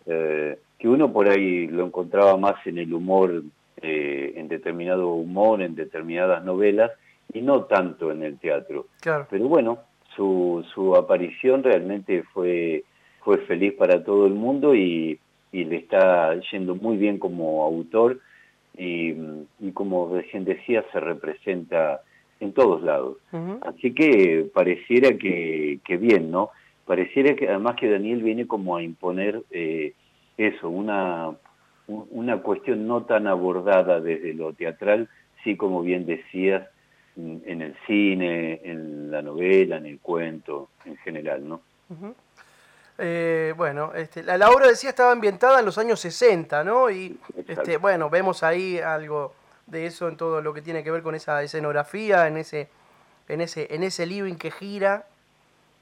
eh, 0.06 0.58
que 0.78 0.88
uno 0.88 1.12
por 1.12 1.30
ahí 1.30 1.68
lo 1.68 1.86
encontraba 1.86 2.38
más 2.38 2.56
en 2.66 2.78
el 2.78 2.94
humor 2.94 3.44
eh, 3.84 4.34
en 4.36 4.48
determinado 4.48 5.10
humor, 5.10 5.62
en 5.64 5.74
determinadas 5.74 6.44
novelas, 6.44 6.92
y 7.34 7.42
no 7.42 7.64
tanto 7.64 8.12
en 8.12 8.22
el 8.22 8.38
teatro. 8.38 8.86
Pero 9.30 9.48
bueno, 9.48 9.80
su, 10.16 10.64
su 10.74 10.96
aparición 10.96 11.64
realmente 11.64 12.24
fue, 12.32 12.84
fue 13.22 13.38
feliz 13.40 13.74
para 13.74 14.04
todo 14.04 14.28
el 14.28 14.34
mundo 14.34 14.76
y, 14.76 15.18
y 15.52 15.64
le 15.64 15.78
está 15.78 16.40
yendo 16.52 16.76
muy 16.76 16.98
bien 16.98 17.18
como 17.18 17.64
autor 17.64 18.20
y, 18.78 19.14
y, 19.60 19.72
como 19.74 20.14
recién 20.14 20.46
decía, 20.46 20.86
se 20.92 21.00
representa 21.00 22.02
en 22.40 22.54
todos 22.54 22.82
lados. 22.82 23.18
Así 23.62 23.94
que 23.94 24.50
pareciera 24.54 25.18
que, 25.18 25.80
que, 25.84 25.98
bien, 25.98 26.32
¿no? 26.32 26.50
Pareciera 26.86 27.36
que 27.36 27.48
además 27.48 27.76
que 27.76 27.90
Daniel 27.90 28.24
viene 28.24 28.48
como 28.48 28.76
a 28.76 28.84
imponer 28.84 29.44
eh, 29.52 29.94
eso, 30.38 30.70
una 30.70 31.36
una 31.88 32.38
cuestión 32.42 32.88
no 32.88 33.04
tan 33.04 33.28
abordada 33.28 34.00
desde 34.00 34.34
lo 34.34 34.54
teatral, 34.54 35.10
sí 35.44 35.56
como 35.56 35.82
bien 35.82 36.06
decías, 36.06 36.68
en 37.18 37.62
el 37.62 37.76
cine, 37.86 38.62
en 38.64 39.12
la 39.12 39.22
novela, 39.22 39.78
en 39.78 39.86
el 39.86 40.00
cuento, 40.00 40.70
en 40.86 40.96
general, 40.98 41.48
¿no? 41.48 41.62
Eh, 43.04 43.56
bueno, 43.58 43.94
este, 43.96 44.22
la, 44.22 44.52
obra 44.52 44.68
decía 44.68 44.92
estaba 44.92 45.12
ambientada 45.12 45.58
en 45.58 45.66
los 45.66 45.80
años 45.80 46.00
60, 46.02 46.64
¿no? 46.64 46.92
Y 46.92 47.20
este, 47.48 47.78
bueno, 47.78 48.12
vemos 48.12 48.44
ahí 48.44 48.78
algo 48.80 49.34
de 49.66 49.88
eso 49.88 50.08
en 50.08 50.18
todo 50.18 50.40
lo 50.40 50.54
que 50.54 50.62
tiene 50.62 50.84
que 50.84 50.92
ver 50.92 51.02
con 51.02 51.16
esa 51.16 51.42
escenografía, 51.42 52.28
en 52.28 52.38
ese, 52.38 52.70
en 53.28 53.42
ese, 53.42 53.74
en 53.74 53.82
ese 53.82 54.06
living 54.06 54.36
que 54.36 54.52
gira, 54.52 55.08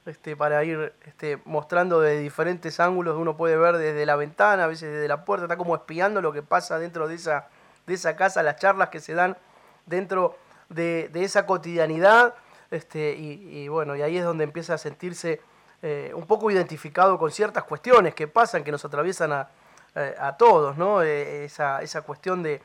este, 0.06 0.34
para 0.34 0.64
ir 0.64 0.94
este, 1.04 1.38
mostrando 1.44 2.00
de 2.00 2.18
diferentes 2.18 2.80
ángulos, 2.80 3.18
uno 3.18 3.36
puede 3.36 3.58
ver 3.58 3.76
desde 3.76 4.06
la 4.06 4.16
ventana, 4.16 4.64
a 4.64 4.66
veces 4.66 4.90
desde 4.90 5.06
la 5.06 5.26
puerta, 5.26 5.44
está 5.44 5.58
como 5.58 5.76
espiando 5.76 6.22
lo 6.22 6.32
que 6.32 6.42
pasa 6.42 6.78
dentro 6.78 7.06
de 7.06 7.16
esa, 7.16 7.48
de 7.86 7.92
esa 7.92 8.16
casa, 8.16 8.42
las 8.42 8.56
charlas 8.56 8.88
que 8.88 9.00
se 9.00 9.12
dan 9.12 9.36
dentro 9.84 10.38
de, 10.70 11.10
esa 11.12 11.44
cotidianidad, 11.44 12.34
este, 12.70 13.14
y, 13.14 13.68
bueno, 13.68 13.94
y 13.94 14.00
ahí 14.00 14.16
es 14.16 14.24
donde 14.24 14.44
empieza 14.44 14.72
a 14.72 14.78
sentirse 14.78 15.42
eh, 15.82 16.12
un 16.14 16.26
poco 16.26 16.50
identificado 16.50 17.18
con 17.18 17.30
ciertas 17.30 17.64
cuestiones 17.64 18.14
que 18.14 18.28
pasan, 18.28 18.62
que 18.64 18.70
nos 18.70 18.84
atraviesan 18.84 19.32
a, 19.32 19.48
eh, 19.94 20.14
todos, 20.38 20.76
¿no? 20.76 21.02
Eh, 21.02 21.44
esa, 21.44 21.82
esa 21.82 22.02
cuestión 22.02 22.42
de, 22.42 22.60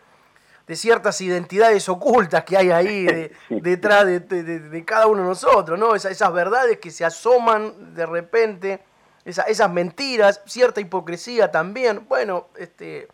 de 0.68 0.76
ciertas 0.76 1.20
identidades 1.22 1.88
ocultas 1.90 2.44
que 2.44 2.58
hay 2.58 2.72
ahí 2.72 3.32
detrás 3.50 4.06
de, 4.06 4.84
cada 4.86 5.08
uno 5.08 5.22
de 5.22 5.28
nosotros, 5.30 5.78
¿no? 5.78 5.96
esas 5.96 6.34
verdades 6.34 6.80
que 6.80 6.92
se 6.92 7.06
asoman 7.06 7.94
de 7.94 8.06
repente, 8.06 8.84
esas 9.24 9.72
mentiras, 9.72 10.42
cierta 10.46 10.82
hipocresía 10.82 11.52
también. 11.52 12.06
Bueno, 12.08 12.48
este, 12.58 13.08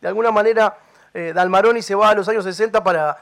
de 0.00 0.08
alguna 0.08 0.30
manera 0.30 0.78
eh, 1.14 1.32
Dalmaroni 1.34 1.80
se 1.80 1.94
va 1.94 2.10
a 2.10 2.14
los 2.14 2.28
años 2.28 2.44
60 2.44 2.84
para, 2.84 3.18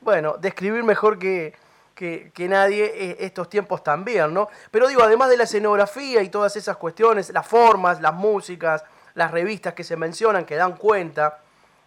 bueno, 0.00 0.36
describir 0.38 0.84
mejor 0.84 1.18
que, 1.18 1.54
que, 1.94 2.32
nadie 2.48 2.84
eh, 2.84 3.16
estos 3.20 3.48
tiempos 3.48 3.84
también, 3.84 4.32
¿no? 4.32 4.48
Pero 4.70 4.88
digo, 4.88 5.02
además 5.02 5.28
de 5.28 5.36
la 5.36 5.44
escenografía 5.44 6.22
y 6.22 6.28
todas 6.28 6.56
esas 6.56 6.76
cuestiones, 6.76 7.30
las 7.30 7.46
formas, 7.46 8.00
las 8.00 8.14
músicas, 8.14 8.84
las 9.14 9.30
revistas 9.30 9.74
que 9.74 9.84
se 9.84 9.96
mencionan, 9.96 10.44
que 10.44 10.56
dan 10.56 10.76
cuenta, 10.76 11.40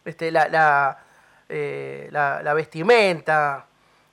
este, 0.06 0.32
la, 0.32 0.48
la, 0.50 1.00
eh, 1.50 2.10
la, 2.12 2.54
vestimenta 2.54 3.66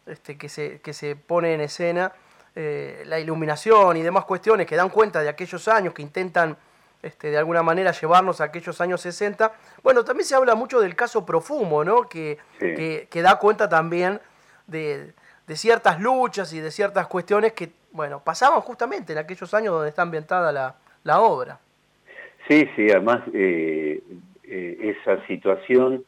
este, 0.06 0.38
que, 0.38 0.48
se, 0.48 0.80
que 0.80 0.92
se 0.92 1.16
pone 1.16 1.54
en 1.54 1.60
escena, 1.60 2.12
eh, 2.54 3.02
la 3.06 3.18
iluminación 3.18 3.96
y 3.96 4.02
demás 4.02 4.24
cuestiones 4.24 4.66
que 4.66 4.76
dan 4.76 4.88
cuenta 4.88 5.20
de 5.20 5.28
aquellos 5.28 5.68
años, 5.68 5.94
que 5.94 6.02
intentan 6.02 6.56
este, 7.02 7.30
de 7.30 7.38
alguna 7.38 7.62
manera 7.62 7.92
llevarnos 7.92 8.40
a 8.40 8.44
aquellos 8.44 8.80
años 8.80 9.00
60. 9.00 9.52
Bueno, 9.82 10.04
también 10.04 10.26
se 10.26 10.34
habla 10.34 10.54
mucho 10.54 10.80
del 10.80 10.94
caso 10.94 11.24
Profumo, 11.24 11.84
¿no? 11.84 12.08
que, 12.08 12.38
que, 12.58 13.22
da 13.22 13.38
cuenta 13.38 13.68
también 13.68 14.20
de, 14.66 15.14
de, 15.50 15.56
ciertas 15.56 16.00
luchas 16.00 16.52
y 16.52 16.60
de 16.60 16.70
ciertas 16.70 17.08
cuestiones 17.08 17.52
que 17.52 17.70
bueno, 17.92 18.22
pasaban 18.24 18.60
justamente 18.60 19.12
en 19.12 19.18
aquellos 19.18 19.52
años 19.52 19.74
donde 19.74 19.88
está 19.88 20.02
ambientada 20.02 20.52
la, 20.52 20.76
la 21.02 21.20
obra. 21.20 21.58
Sí, 22.48 22.68
sí, 22.76 22.86
además 22.90 23.22
eh, 23.34 24.00
eh, 24.44 24.94
esa 25.02 25.26
situación 25.26 26.04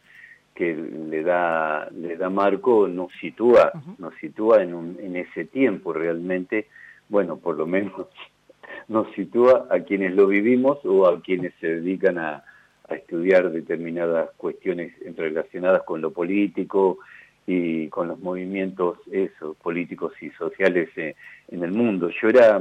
que 0.54 0.74
le 0.74 1.22
da 1.22 1.88
le 1.90 2.16
da 2.16 2.28
marco 2.28 2.86
nos 2.86 3.10
sitúa 3.20 3.72
nos 3.98 4.14
sitúa 4.16 4.62
en, 4.62 4.74
un, 4.74 4.98
en 5.00 5.16
ese 5.16 5.46
tiempo 5.46 5.94
realmente 5.94 6.66
bueno 7.08 7.38
por 7.38 7.56
lo 7.56 7.66
menos 7.66 8.08
nos 8.88 9.10
sitúa 9.14 9.66
a 9.70 9.80
quienes 9.80 10.14
lo 10.14 10.26
vivimos 10.26 10.78
o 10.84 11.06
a 11.06 11.22
quienes 11.22 11.54
se 11.60 11.68
dedican 11.80 12.18
a, 12.18 12.44
estudiar 12.90 13.50
determinadas 13.50 14.30
cuestiones 14.36 14.92
relacionadas 15.16 15.82
con 15.84 16.02
lo 16.02 16.10
político 16.10 16.98
y 17.46 17.88
con 17.88 18.08
los 18.08 18.20
movimientos 18.20 18.98
esos 19.10 19.56
políticos 19.56 20.12
y 20.20 20.30
sociales 20.30 20.88
eh, 20.96 21.14
en, 21.48 21.62
el 21.62 21.72
mundo. 21.72 22.10
Yo 22.20 22.28
era 22.28 22.60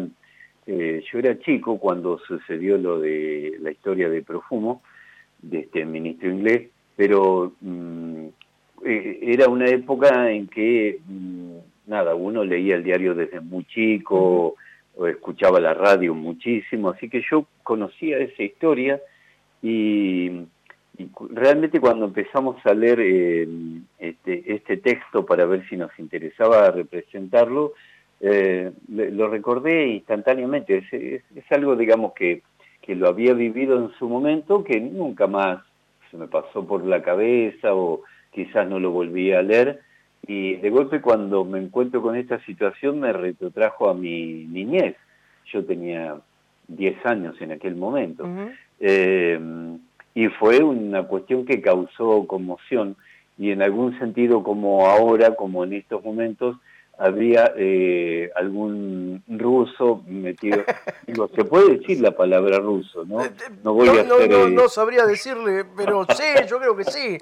eh, 0.68 1.04
yo 1.12 1.20
era 1.20 1.40
chico 1.40 1.80
cuando 1.80 2.20
sucedió 2.20 2.78
lo 2.78 3.00
de 3.00 3.58
la 3.62 3.72
historia 3.72 4.10
de 4.10 4.22
Profumo 4.22 4.82
de 5.42 5.60
este 5.60 5.86
ministro 5.86 6.30
inglés, 6.30 6.70
pero 6.96 7.54
mm, 7.62 8.26
eh, 8.86 9.20
era 9.22 9.50
una 9.50 9.66
época 9.68 10.32
en 10.32 10.48
que, 10.48 11.00
mm, 11.06 11.56
nada, 11.88 12.14
uno 12.16 12.44
leía 12.44 12.76
el 12.76 12.84
diario 12.84 13.16
desde 13.16 13.40
muy 13.40 13.66
chico, 13.66 14.56
o 14.96 15.08
escuchaba 15.08 15.60
la 15.60 15.74
radio 15.74 16.14
muchísimo, 16.14 16.90
así 16.90 17.10
que 17.10 17.24
yo 17.30 17.46
conocía 17.64 18.18
esa 18.20 18.44
historia 18.44 19.02
y, 19.64 20.30
realmente 21.31 21.79
cuando 21.79 22.05
empezamos 22.05 22.58
a 22.65 22.74
leer 22.74 23.00
eh, 23.01 23.48
este, 24.00 24.53
este 24.53 24.77
texto 24.77 25.25
para 25.25 25.46
ver 25.46 25.67
si 25.70 25.77
nos 25.77 25.91
interesaba 26.00 26.72
representarlo, 26.72 27.74
eh, 28.20 28.72
lo 28.88 29.27
recordé 29.29 29.88
instantáneamente. 29.88 30.84
es, 30.91 31.51
algo, 31.51 31.75
digamos, 31.75 32.13
que 32.13 32.43
que 32.81 32.96
lo 32.96 33.08
había 33.08 33.34
vivido 33.34 33.77
en 33.77 33.91
su 33.98 34.10
momento, 34.10 34.63
que 34.63 34.79
nunca 34.79 35.27
más 35.27 35.62
se 36.10 36.17
me 36.17 36.27
pasó 36.27 36.65
por 36.65 36.84
la 36.84 37.01
cabeza 37.01 37.74
o 37.74 38.01
quizás 38.31 38.67
no 38.67 38.79
lo 38.79 38.91
volví 38.91 39.31
a 39.31 39.41
leer. 39.41 39.81
Y 40.27 40.55
de 40.55 40.70
golpe 40.70 41.01
cuando 41.01 41.46
me 41.46 41.60
encuentro 41.60 42.01
con 42.01 42.15
esta 42.15 42.43
situación 42.46 43.00
me 43.00 43.13
retrotrajo 43.13 43.89
a 43.89 43.93
mi 43.93 44.46
niñez. 44.46 44.96
Yo 45.51 45.63
tenía 45.63 46.17
10 46.67 47.05
años 47.05 47.36
en 47.41 47.51
aquel 47.51 47.75
momento. 47.75 48.27
Eh, 48.79 49.39
y 50.13 50.27
fue 50.27 50.63
una 50.63 51.03
cuestión 51.03 51.46
que 51.46 51.62
causó 51.62 52.25
conmoción 52.27 52.96
y 53.38 53.51
en 53.51 53.62
algún 53.62 53.98
sentido 53.98 54.44
como 54.44 54.88
ahora, 54.88 55.36
como 55.36 55.63
en 55.63 55.74
estos 55.74 56.03
momentos, 56.03 56.58
habría 56.98 57.51
eh, 57.58 58.30
algún 58.36 59.24
ruso 59.27 60.03
metido. 60.08 60.63
Digo, 61.08 61.30
se 61.36 61.44
puede 61.46 61.77
decir 61.77 62.01
la 62.01 62.12
palabra 62.12 62.60
ruso, 62.60 63.03
¿no? 63.06 63.25
Eh, 63.25 63.32
no 63.63 63.74
voy 63.74 63.88
a 63.88 63.94
hacer, 63.94 64.30
no, 64.30 64.50
no, 64.50 64.70
sabría 64.70 65.06
decirle, 65.06 65.65
pero 65.75 66.06
sí, 66.10 66.24
yo 66.48 66.60
creo 66.60 66.77
que 66.77 66.84
sí. 66.84 67.18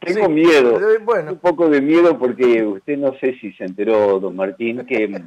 Tengo 0.00 0.28
miedo, 0.28 0.78
bueno. 1.02 1.32
un 1.32 1.38
poco 1.38 1.68
de 1.68 1.80
miedo 1.80 2.18
porque 2.18 2.62
usted 2.62 2.98
no 2.98 3.18
sé 3.18 3.36
si 3.40 3.52
se 3.54 3.64
enteró, 3.64 4.20
don 4.20 4.36
Martín, 4.36 4.84
que 4.86 5.22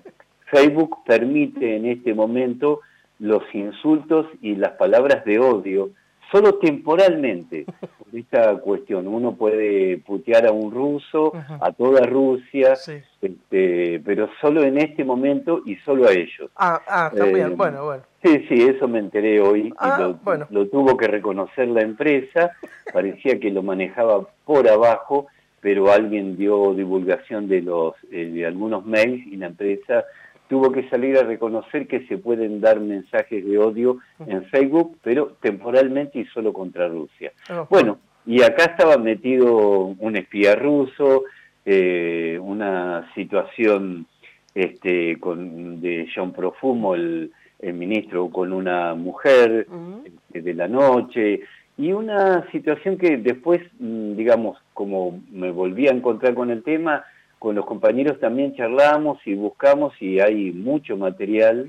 Facebook 0.52 1.00
permite 1.06 1.76
en 1.76 1.88
este 1.88 2.14
momento 2.14 2.82
los 3.20 3.44
insultos 3.54 4.28
y 4.42 4.56
las 4.56 4.74
palabras 4.74 5.26
de 5.26 5.40
odio 5.40 5.90
solo 6.32 6.56
temporalmente 6.56 7.66
por 8.00 8.16
esta 8.16 8.56
cuestión. 8.58 9.08
Uno 9.08 9.36
puede 9.36 9.98
putear 10.00 10.48
a 10.48 10.52
un 10.52 10.72
ruso, 10.72 11.34
a 11.60 11.72
toda 11.72 12.06
Rusia, 12.06 12.74
este, 13.22 14.02
pero 14.06 14.30
solo 14.42 14.64
en 14.64 14.78
este 14.78 15.04
momento 15.04 15.62
y 15.66 15.76
solo 15.78 16.08
a 16.08 16.12
ellos. 16.12 16.50
Ah, 16.56 16.82
ah 16.88 17.12
también, 17.16 17.52
eh, 17.52 17.56
bueno, 17.56 17.86
bueno. 17.86 18.04
Sí, 18.24 18.46
sí, 18.50 18.64
eso 18.64 18.88
me 18.88 19.00
enteré 19.00 19.40
hoy 19.40 19.68
y 19.68 19.74
ah, 19.78 20.16
lo, 20.50 20.68
tuvo 20.68 20.98
que 20.98 21.08
reconocer 21.08 21.68
la 21.68 21.82
empresa. 21.82 22.52
Parecía 22.92 23.40
que 23.40 23.52
lo 23.52 23.64
manejaba 23.64 24.28
por 24.44 24.68
abajo, 24.68 25.28
pero 25.62 25.92
alguien 25.92 26.36
dio 26.36 26.74
divulgación 26.74 27.48
de 27.48 27.62
los 27.62 27.94
eh, 28.12 28.26
de 28.26 28.46
algunos 28.46 28.86
mails 28.86 29.26
y 29.28 29.38
la 29.38 29.48
empresa 29.48 30.04
tuvo 30.48 30.72
que 30.72 30.90
salir 30.90 31.18
a 31.18 31.24
reconocer 31.24 31.88
que 31.88 32.08
se 32.08 32.18
pueden 32.18 32.62
dar 32.62 32.80
mensajes 32.80 33.46
de 33.46 33.58
odio 33.58 33.98
en 34.26 34.46
Facebook, 34.46 34.98
pero 35.04 35.34
temporalmente 35.42 36.20
y 36.20 36.26
solo 36.26 36.54
contra 36.54 36.88
Rusia. 36.88 37.32
Bueno, 37.70 38.00
y 38.26 38.42
acá 38.42 38.66
estaba 38.66 38.98
metido 38.98 39.96
un 40.00 40.16
espía 40.16 40.56
ruso, 40.56 41.24
eh, 41.66 42.40
una 42.42 43.10
situación 43.14 44.06
este, 44.54 45.20
con, 45.20 45.82
de 45.82 46.08
John 46.14 46.34
Profumo, 46.34 46.96
el, 46.96 47.32
ministro, 47.62 48.30
con 48.30 48.54
una 48.54 48.94
mujer 48.94 49.68
este, 50.06 50.42
de 50.42 50.54
la 50.54 50.68
noche, 50.68 51.42
y 51.78 51.92
una 51.92 52.50
situación 52.52 52.98
que 52.98 53.18
después, 53.18 53.62
mm, 53.80 54.16
digamos, 54.16 54.58
como 54.74 55.22
me 55.32 55.52
volví 55.52 55.88
a 55.88 55.92
encontrar 55.92 56.34
con 56.34 56.52
el 56.52 56.64
tema, 56.64 57.04
con 57.40 57.56
los 57.56 57.66
compañeros 57.66 58.20
también 58.20 58.56
charlamos 58.56 59.20
y 59.26 59.36
buscamos 59.36 59.94
y 60.02 60.20
hay 60.20 60.52
mucho 60.52 60.98
material, 60.98 61.68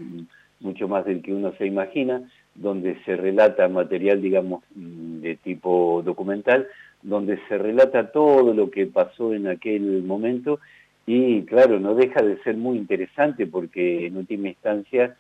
mucho 0.61 0.89
más 0.89 1.05
del 1.05 1.23
que 1.23 1.35
uno 1.35 1.53
se 1.59 1.67
imagina, 1.67 2.23
donde 2.55 2.97
se 3.05 3.17
relata 3.17 3.69
material, 3.69 4.21
digamos, 4.21 4.65
de 4.75 5.37
tipo 5.37 6.03
documental, 6.05 6.67
donde 7.03 7.39
se 7.49 7.59
relata 7.59 8.11
todo 8.11 8.53
lo 8.55 8.71
que 8.71 8.87
pasó 8.87 9.35
en 9.35 9.47
aquel 9.47 10.03
momento 10.03 10.59
y 11.07 11.43
claro, 11.45 11.81
no 11.81 11.95
deja 11.95 12.23
de 12.23 12.37
ser 12.43 12.57
muy 12.57 12.77
interesante 12.77 13.47
porque 13.47 14.07
en 14.07 14.19
última 14.19 14.49
instancia 14.49 15.17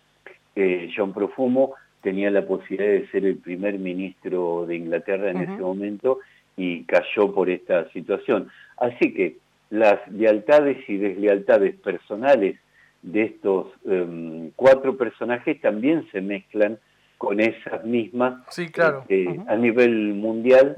eh, 0.54 0.90
John 0.94 1.14
Profumo 1.14 1.74
tenía 2.02 2.30
la 2.30 2.46
posibilidad 2.46 2.92
de 2.92 3.08
ser 3.08 3.24
el 3.24 3.36
primer 3.36 3.78
ministro 3.78 4.66
de 4.66 4.76
Inglaterra 4.76 5.30
en 5.30 5.38
ese 5.38 5.62
momento 5.62 6.18
y 6.58 6.82
cayó 6.84 7.32
por 7.32 7.48
esta 7.48 7.88
situación. 7.92 8.48
Así 8.76 9.14
que 9.14 9.36
las 9.70 10.06
lealtades 10.10 10.78
y 10.88 10.96
deslealtades 10.96 11.76
personales 11.76 12.56
de 13.02 13.22
estos 13.22 13.68
em, 13.84 14.50
cuatro 14.56 14.96
personajes 14.96 15.60
también 15.60 16.08
se 16.10 16.20
mezclan 16.20 16.78
con 17.16 17.40
esas 17.40 17.84
mismas 17.84 18.44
sí, 18.50 18.68
claro. 18.70 19.04
Este, 19.08 19.40
a 19.48 19.56
nivel 19.56 20.14
mundial 20.14 20.74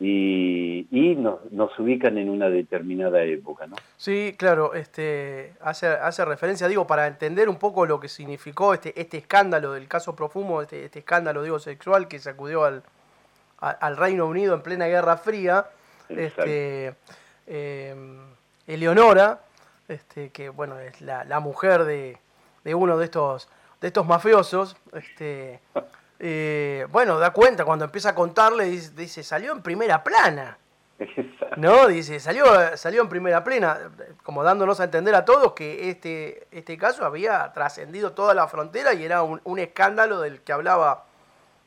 y, 0.00 0.86
y 0.90 1.14
nos, 1.14 1.50
nos, 1.52 1.78
ubican 1.78 2.18
en 2.18 2.28
una 2.28 2.48
determinada 2.48 3.22
época, 3.22 3.66
¿no? 3.66 3.76
Sí, 3.96 4.34
claro, 4.36 4.74
este, 4.74 5.52
hace, 5.60 5.86
hace 5.86 6.24
referencia, 6.24 6.68
digo, 6.68 6.86
para 6.86 7.06
entender 7.06 7.48
un 7.48 7.58
poco 7.58 7.86
lo 7.86 8.00
que 8.00 8.08
significó 8.08 8.74
este, 8.74 8.98
este 9.00 9.18
escándalo 9.18 9.72
del 9.72 9.86
caso 9.86 10.16
Profumo, 10.16 10.62
este, 10.62 10.86
este 10.86 11.00
escándalo, 11.00 11.42
digo, 11.42 11.58
sexual 11.58 12.08
que 12.08 12.18
sacudió 12.18 12.64
al, 12.64 12.82
al 13.58 13.96
Reino 13.96 14.26
Unido 14.26 14.54
en 14.54 14.62
plena 14.62 14.86
Guerra 14.86 15.16
Fría, 15.16 15.66
este, 16.08 16.94
em, 17.46 18.18
Eleonora, 18.66 19.40
este, 19.88 20.30
que 20.30 20.48
bueno, 20.48 20.78
es 20.78 21.00
la, 21.00 21.24
la 21.24 21.40
mujer 21.40 21.84
de, 21.84 22.18
de, 22.64 22.74
uno 22.74 22.96
de 22.96 23.04
estos, 23.04 23.48
de 23.80 23.88
estos 23.88 24.06
mafiosos, 24.06 24.76
este, 24.92 25.60
eh, 26.18 26.86
bueno, 26.90 27.18
da 27.18 27.32
cuenta 27.32 27.64
cuando 27.64 27.84
empieza 27.84 28.10
a 28.10 28.14
contarle, 28.14 28.64
dice, 28.66 29.22
salió 29.22 29.52
en 29.52 29.62
primera 29.62 30.02
plana. 30.02 30.58
¿No? 31.56 31.86
Dice, 31.88 32.20
salió, 32.20 32.46
salió 32.76 33.02
en 33.02 33.08
primera 33.08 33.42
plana, 33.44 33.90
como 34.22 34.42
dándonos 34.42 34.80
a 34.80 34.84
entender 34.84 35.14
a 35.14 35.24
todos 35.24 35.52
que 35.52 35.90
este, 35.90 36.46
este 36.50 36.78
caso 36.78 37.04
había 37.04 37.52
trascendido 37.52 38.12
toda 38.12 38.32
la 38.32 38.46
frontera 38.48 38.94
y 38.94 39.04
era 39.04 39.22
un, 39.22 39.58
escándalo 39.58 40.20
del 40.20 40.40
que 40.40 40.52
hablaba 40.52 41.04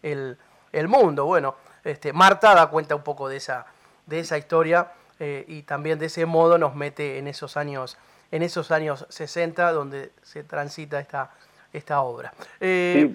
el, 0.01 0.37
el, 0.71 0.87
mundo. 0.87 1.25
Bueno, 1.25 1.55
este, 1.83 2.13
Marta 2.13 2.55
da 2.55 2.67
cuenta 2.67 2.95
un 2.95 3.03
poco 3.03 3.29
de 3.29 3.37
esa, 3.37 3.65
de 4.05 4.19
esa 4.19 4.37
historia 4.37 4.91
eh, 5.19 5.45
y 5.47 5.63
también 5.63 5.97
de 5.97 6.07
ese 6.07 6.25
modo 6.25 6.57
nos 6.57 6.75
mete 6.75 7.17
en 7.17 7.27
esos 7.27 7.57
años, 7.57 7.97
en 8.31 8.43
esos 8.43 8.71
años 8.71 9.05
60 9.09 9.71
donde 9.71 10.11
se 10.21 10.43
transita 10.43 10.99
esta, 10.99 11.31
esta 11.73 12.01
obra. 12.01 12.33
Eh, 12.59 13.13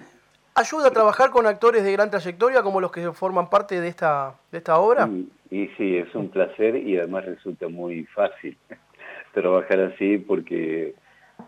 ¿Ayuda 0.55 0.89
a 0.89 0.91
trabajar 0.91 1.31
con 1.31 1.47
actores 1.47 1.83
de 1.83 1.91
gran 1.93 2.11
trayectoria 2.11 2.61
como 2.61 2.79
los 2.79 2.91
que 2.91 3.11
forman 3.13 3.49
parte 3.49 3.79
de 3.79 3.87
esta, 3.87 4.35
de 4.51 4.59
esta 4.59 4.77
obra? 4.77 5.09
Y, 5.49 5.67
sí, 5.77 5.97
es 5.97 6.13
un 6.13 6.29
placer 6.29 6.75
y 6.75 6.97
además 6.97 7.25
resulta 7.25 7.67
muy 7.69 8.03
fácil 8.05 8.57
trabajar 9.33 9.79
así 9.79 10.17
porque, 10.17 10.93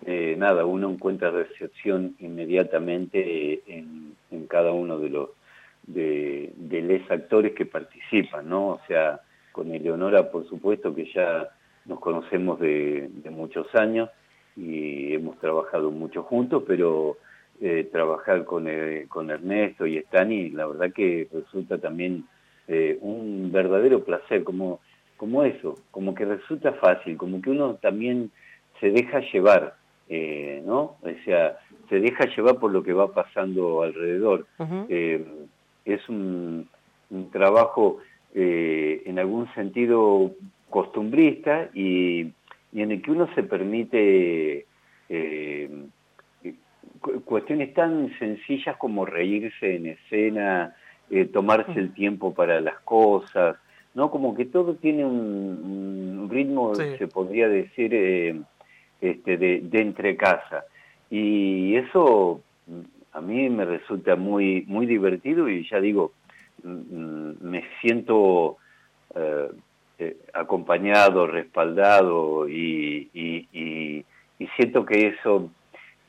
eh, 0.05 0.35
nada, 0.37 0.65
uno 0.65 0.89
encuentra 0.89 1.31
recepción 1.31 2.15
inmediatamente 2.19 3.61
en, 3.67 4.15
cada 4.47 4.71
uno 4.71 4.99
de 4.99 5.09
los 5.09 5.29
de, 5.87 6.51
de 6.55 6.81
los 6.81 7.11
actores 7.11 7.53
que 7.53 7.65
participan, 7.65 8.47
¿no? 8.47 8.67
O 8.67 8.81
sea, 8.87 9.21
con 9.55 9.73
Eleonora, 9.73 10.29
por 10.31 10.45
supuesto, 10.49 10.93
que 10.93 11.09
ya 11.13 11.49
nos 11.85 12.01
conocemos 12.01 12.59
de, 12.59 13.07
de 13.09 13.29
muchos 13.29 13.73
años 13.73 14.09
y 14.57 15.13
hemos 15.13 15.39
trabajado 15.39 15.91
mucho 15.91 16.23
juntos, 16.23 16.63
pero 16.67 17.15
eh, 17.61 17.87
trabajar 17.89 18.43
con, 18.43 18.67
eh, 18.67 19.05
con 19.07 19.29
Ernesto 19.29 19.87
y 19.87 19.97
Stani, 19.99 20.49
la 20.49 20.67
verdad 20.67 20.91
que 20.91 21.29
resulta 21.31 21.77
también 21.77 22.25
eh, 22.67 22.97
un 22.99 23.49
verdadero 23.53 24.03
placer, 24.03 24.43
como, 24.43 24.81
como 25.15 25.45
eso, 25.45 25.75
como 25.89 26.13
que 26.13 26.25
resulta 26.25 26.73
fácil, 26.73 27.15
como 27.15 27.41
que 27.41 27.51
uno 27.51 27.75
también 27.75 28.31
se 28.81 28.91
deja 28.91 29.21
llevar, 29.31 29.75
¿no? 30.65 30.97
O 31.01 31.09
sea, 31.23 31.57
se 31.87 32.01
deja 32.01 32.25
llevar 32.35 32.59
por 32.59 32.71
lo 32.71 32.83
que 32.83 32.91
va 32.91 33.13
pasando 33.13 33.83
alrededor. 33.83 34.45
es 34.89 36.09
un, 36.09 36.67
un 37.09 37.31
trabajo 37.31 37.99
en 38.37 39.17
algún 39.17 39.47
sentido 39.53 40.31
costumbrista 40.69 41.69
y, 41.73 42.33
y, 42.73 42.81
en 42.81 42.91
el 42.91 43.01
que 43.01 43.11
uno 43.11 43.29
se 43.33 43.43
permite 43.43 44.65
cuestiones 47.23 47.73
tan 47.73 48.11
sencillas 48.19 48.77
como 48.77 49.05
reírse 49.05 49.75
en 49.75 49.87
escena, 49.87 50.75
eh, 51.09 51.25
tomarse 51.25 51.79
el 51.79 51.93
tiempo 51.93 52.33
para 52.33 52.59
las 52.61 52.79
cosas, 52.81 53.57
¿no? 53.93 54.09
Como 54.09 54.35
que 54.35 54.45
todo 54.45 54.75
tiene 54.75 55.05
un, 55.05 56.27
ritmo, 56.29 56.73
se 56.75 57.07
podría 57.07 57.47
decir, 57.47 57.93
eh, 57.93 58.41
este, 58.99 59.37
de, 59.37 59.61
de 59.61 59.81
entre 59.81 60.17
casa. 60.17 60.65
Y 61.09 61.75
eso 61.75 62.41
a 63.13 63.21
mí 63.21 63.49
me 63.49 63.63
resulta 63.63 64.15
muy, 64.15 64.65
muy 64.67 64.87
divertido 64.87 65.47
y 65.47 65.67
ya 65.69 65.79
digo, 65.79 66.11
me 66.65 67.63
siento 67.81 68.57
eh, 69.15 70.17
acompañado, 70.33 71.27
respaldado 71.27 72.49
y, 72.49 73.09
y, 73.13 74.05
y 74.39 74.47
siento 74.57 74.85
que 74.85 75.07
eso 75.07 75.49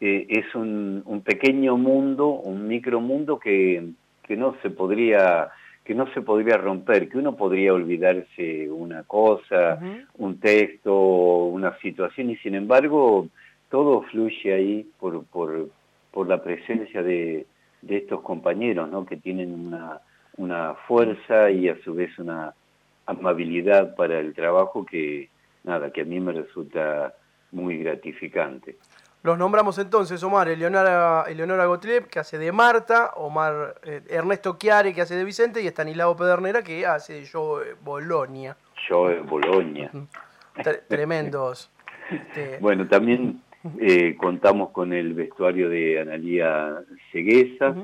eh, 0.00 0.26
es 0.28 0.54
un, 0.54 1.02
un, 1.06 1.20
pequeño 1.22 1.76
mundo, 1.76 2.28
un 2.28 2.66
micromundo 2.66 3.38
que, 3.38 3.84
que 4.22 4.36
no 4.36 4.56
se 4.62 4.70
podría 4.70 5.50
que 5.84 5.94
no 5.94 6.12
se 6.12 6.20
podría 6.20 6.56
romper, 6.56 7.08
que 7.08 7.16
uno 7.16 7.36
podría 7.36 7.72
olvidarse 7.72 8.68
una 8.68 9.04
cosa, 9.04 9.78
un 10.18 10.40
texto, 10.40 11.44
una 11.44 11.78
situación, 11.78 12.30
y 12.30 12.36
sin 12.38 12.56
embargo 12.56 13.28
todo 13.70 14.02
fluye 14.02 14.52
ahí 14.52 14.90
por, 14.98 15.24
por, 15.26 15.68
por 16.10 16.26
la 16.26 16.42
presencia 16.42 17.04
de, 17.04 17.46
de 17.82 17.96
estos 17.98 18.20
compañeros, 18.22 18.90
¿no? 18.90 19.06
que 19.06 19.16
tienen 19.16 19.52
una, 19.52 20.00
una 20.36 20.74
fuerza 20.86 21.50
y 21.50 21.68
a 21.68 21.76
su 21.82 21.94
vez 21.94 22.18
una 22.18 22.54
amabilidad 23.06 23.94
para 23.94 24.18
el 24.18 24.34
trabajo 24.34 24.84
que, 24.84 25.28
nada, 25.64 25.90
que 25.90 26.02
a 26.02 26.04
mí 26.04 26.20
me 26.20 26.32
resulta 26.32 27.14
muy 27.52 27.78
gratificante. 27.78 28.76
Los 29.22 29.38
nombramos 29.38 29.78
entonces, 29.78 30.22
Omar, 30.22 30.48
Eleonora, 30.48 31.24
Eleonora 31.26 31.66
Gottlieb, 31.66 32.06
que 32.06 32.20
hace 32.20 32.38
de 32.38 32.52
Marta, 32.52 33.12
Omar 33.16 33.74
eh, 33.82 34.02
Ernesto 34.08 34.56
Chiari, 34.56 34.94
que 34.94 35.00
hace 35.00 35.16
de 35.16 35.24
Vicente, 35.24 35.60
y 35.60 35.66
Estanislao 35.66 36.16
Pedernera, 36.16 36.62
que 36.62 36.86
hace 36.86 37.14
de 37.14 37.26
Joe 37.26 37.74
Bologna. 37.82 38.56
Joe 38.88 39.20
Bologna. 39.22 39.90
Tremendos. 40.88 41.70
Este, 42.08 42.58
bueno, 42.60 42.86
también 42.86 43.42
eh, 43.80 44.16
contamos 44.16 44.70
con 44.70 44.92
el 44.92 45.14
vestuario 45.14 45.68
de 45.68 46.00
Analía 46.00 46.82
Ceguesa, 47.10 47.74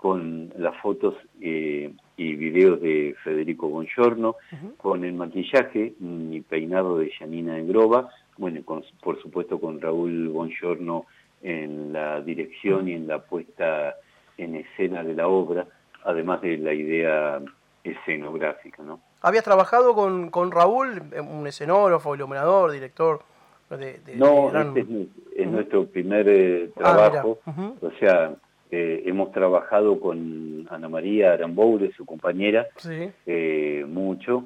con 0.00 0.50
las 0.56 0.74
fotos 0.78 1.14
eh, 1.42 1.92
y 2.16 2.34
videos 2.34 2.80
de 2.80 3.14
Federico 3.22 3.68
Bongiorno, 3.68 4.36
con 4.78 5.04
el 5.04 5.12
maquillaje 5.12 5.92
y 6.00 6.40
peinado 6.40 6.96
de 6.96 7.10
Janina 7.10 7.58
Engrova, 7.58 8.08
bueno, 8.38 8.62
por 8.62 9.20
supuesto 9.20 9.60
con 9.60 9.78
Raúl 9.78 10.30
Bongiorno 10.30 11.04
en 11.42 11.92
la 11.92 12.22
dirección 12.22 12.88
y 12.88 12.94
en 12.94 13.08
la 13.08 13.18
puesta 13.18 13.96
en 14.38 14.54
escena 14.54 15.04
de 15.04 15.12
la 15.12 15.28
obra, 15.28 15.66
además 16.04 16.40
de 16.40 16.56
la 16.56 16.72
idea 16.72 17.38
escenográfica, 17.84 18.82
¿no? 18.82 19.00
¿Habías 19.20 19.44
trabajado 19.44 19.94
con, 19.94 20.30
con 20.30 20.50
Raúl, 20.50 21.02
un 21.20 21.46
escenógrafo, 21.46 22.14
iluminador, 22.14 22.72
director? 22.72 23.20
De, 23.68 24.00
no, 24.16 24.48
este 24.48 24.86
es, 25.36 25.46
nuestro 25.46 25.84
primer 25.86 26.26
eh, 26.26 26.70
ah, 26.76 26.78
trabajo, 26.78 27.38
o 27.82 27.90
sea, 28.00 28.34
eh, 28.70 29.02
hemos 29.06 29.32
trabajado 29.32 30.00
con 30.00 30.66
Ana 30.70 30.88
María 30.88 31.32
Aramboure, 31.32 31.92
su 31.92 32.04
compañera, 32.04 32.68
eh, 33.26 33.84
mucho, 33.88 34.44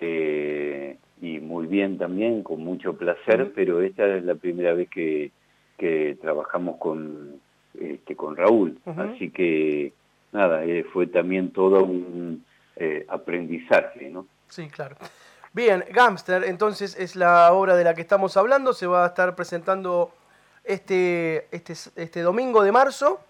y 0.00 1.38
muy 1.40 1.66
bien 1.66 1.98
también, 1.98 2.42
con 2.42 2.62
mucho 2.62 2.96
placer, 2.96 3.52
pero 3.54 3.80
esta 3.80 4.16
es 4.16 4.24
la 4.24 4.34
primera 4.34 4.74
vez 4.74 4.88
que, 4.90 5.30
que 5.78 6.18
trabajamos 6.20 6.76
con, 6.76 7.40
este, 7.78 8.14
con 8.14 8.36
Raúl, 8.36 8.78
así 8.84 9.30
que 9.30 9.92
nada, 10.34 10.64
eh, 10.64 10.84
fue 10.92 11.06
también 11.06 11.50
todo 11.52 11.84
un 11.84 12.44
eh, 12.76 13.06
aprendizaje, 13.08 14.10
¿no? 14.10 14.26
Sí, 14.48 14.68
claro. 14.68 14.96
Bien, 15.52 15.84
Gamster, 15.92 16.44
entonces 16.44 16.98
es 16.98 17.16
la 17.16 17.52
obra 17.52 17.76
de 17.76 17.84
la 17.84 17.94
que 17.94 18.00
estamos 18.00 18.36
hablando, 18.36 18.72
se 18.72 18.86
va 18.86 19.04
a 19.04 19.08
estar 19.08 19.36
presentando 19.36 20.12
este, 20.64 21.46
este, 21.52 21.74
este 21.96 22.20
domingo 22.22 22.62
de 22.62 22.72
marzo 22.72 23.20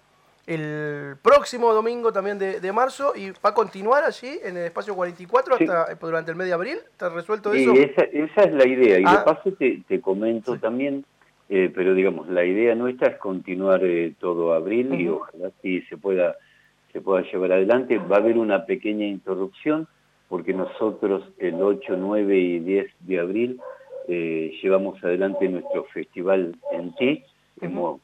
el 0.47 1.17
próximo 1.23 1.73
domingo 1.73 2.13
también 2.13 2.39
de, 2.39 2.73
marzo 2.73 3.13
y 3.17 3.31
va 3.31 3.51
a 3.51 3.55
continuar 3.55 4.05
allí 4.05 4.39
en 4.43 4.57
el 4.57 4.65
espacio 4.65 4.95
44 4.95 5.55
hasta 5.55 5.93
eh, 5.93 5.97
durante 5.99 6.31
el 6.31 6.37
mes 6.37 6.49
de 6.49 6.53
abril. 6.53 6.79
¿Está 6.91 7.09
resuelto 7.09 7.53
eso? 7.53 7.73
Esa, 7.73 8.03
esa 8.03 8.43
es 8.43 8.53
la 8.53 8.67
idea. 8.67 8.99
Y 8.99 9.03
de 9.03 9.09
ah. 9.09 9.25
paso 9.25 9.53
te, 9.53 9.83
te 9.89 10.01
comento 10.01 10.59
también, 10.59 11.05
eh, 11.49 11.71
pero 11.75 11.95
digamos, 11.95 12.29
la 12.29 12.45
idea 12.45 12.75
nuestra 12.75 13.09
es 13.09 13.17
continuar 13.17 13.85
eh, 13.85 14.13
todo 14.19 14.53
abril 14.53 15.01
y 15.01 15.09
ojalá 15.09 15.51
si 15.63 15.81
se 15.83 15.97
pueda, 15.97 16.37
se 16.93 17.01
pueda 17.01 17.23
llevar 17.23 17.53
adelante. 17.53 17.99
Va 17.99 18.17
a 18.17 18.21
haber 18.21 18.37
una 18.37 18.67
pequeña 18.67 19.07
interrupción 19.07 19.89
porque 20.29 20.53
nosotros 20.53 21.25
el 21.39 21.63
8, 21.63 21.97
9 21.97 22.39
y 22.39 22.59
10 22.59 22.87
de 23.01 23.21
abril 23.21 23.61
llevamos 24.07 25.03
adelante 25.03 25.49
nuestro 25.49 25.85
festival 25.85 26.55
en 26.73 26.95
ti 26.97 27.25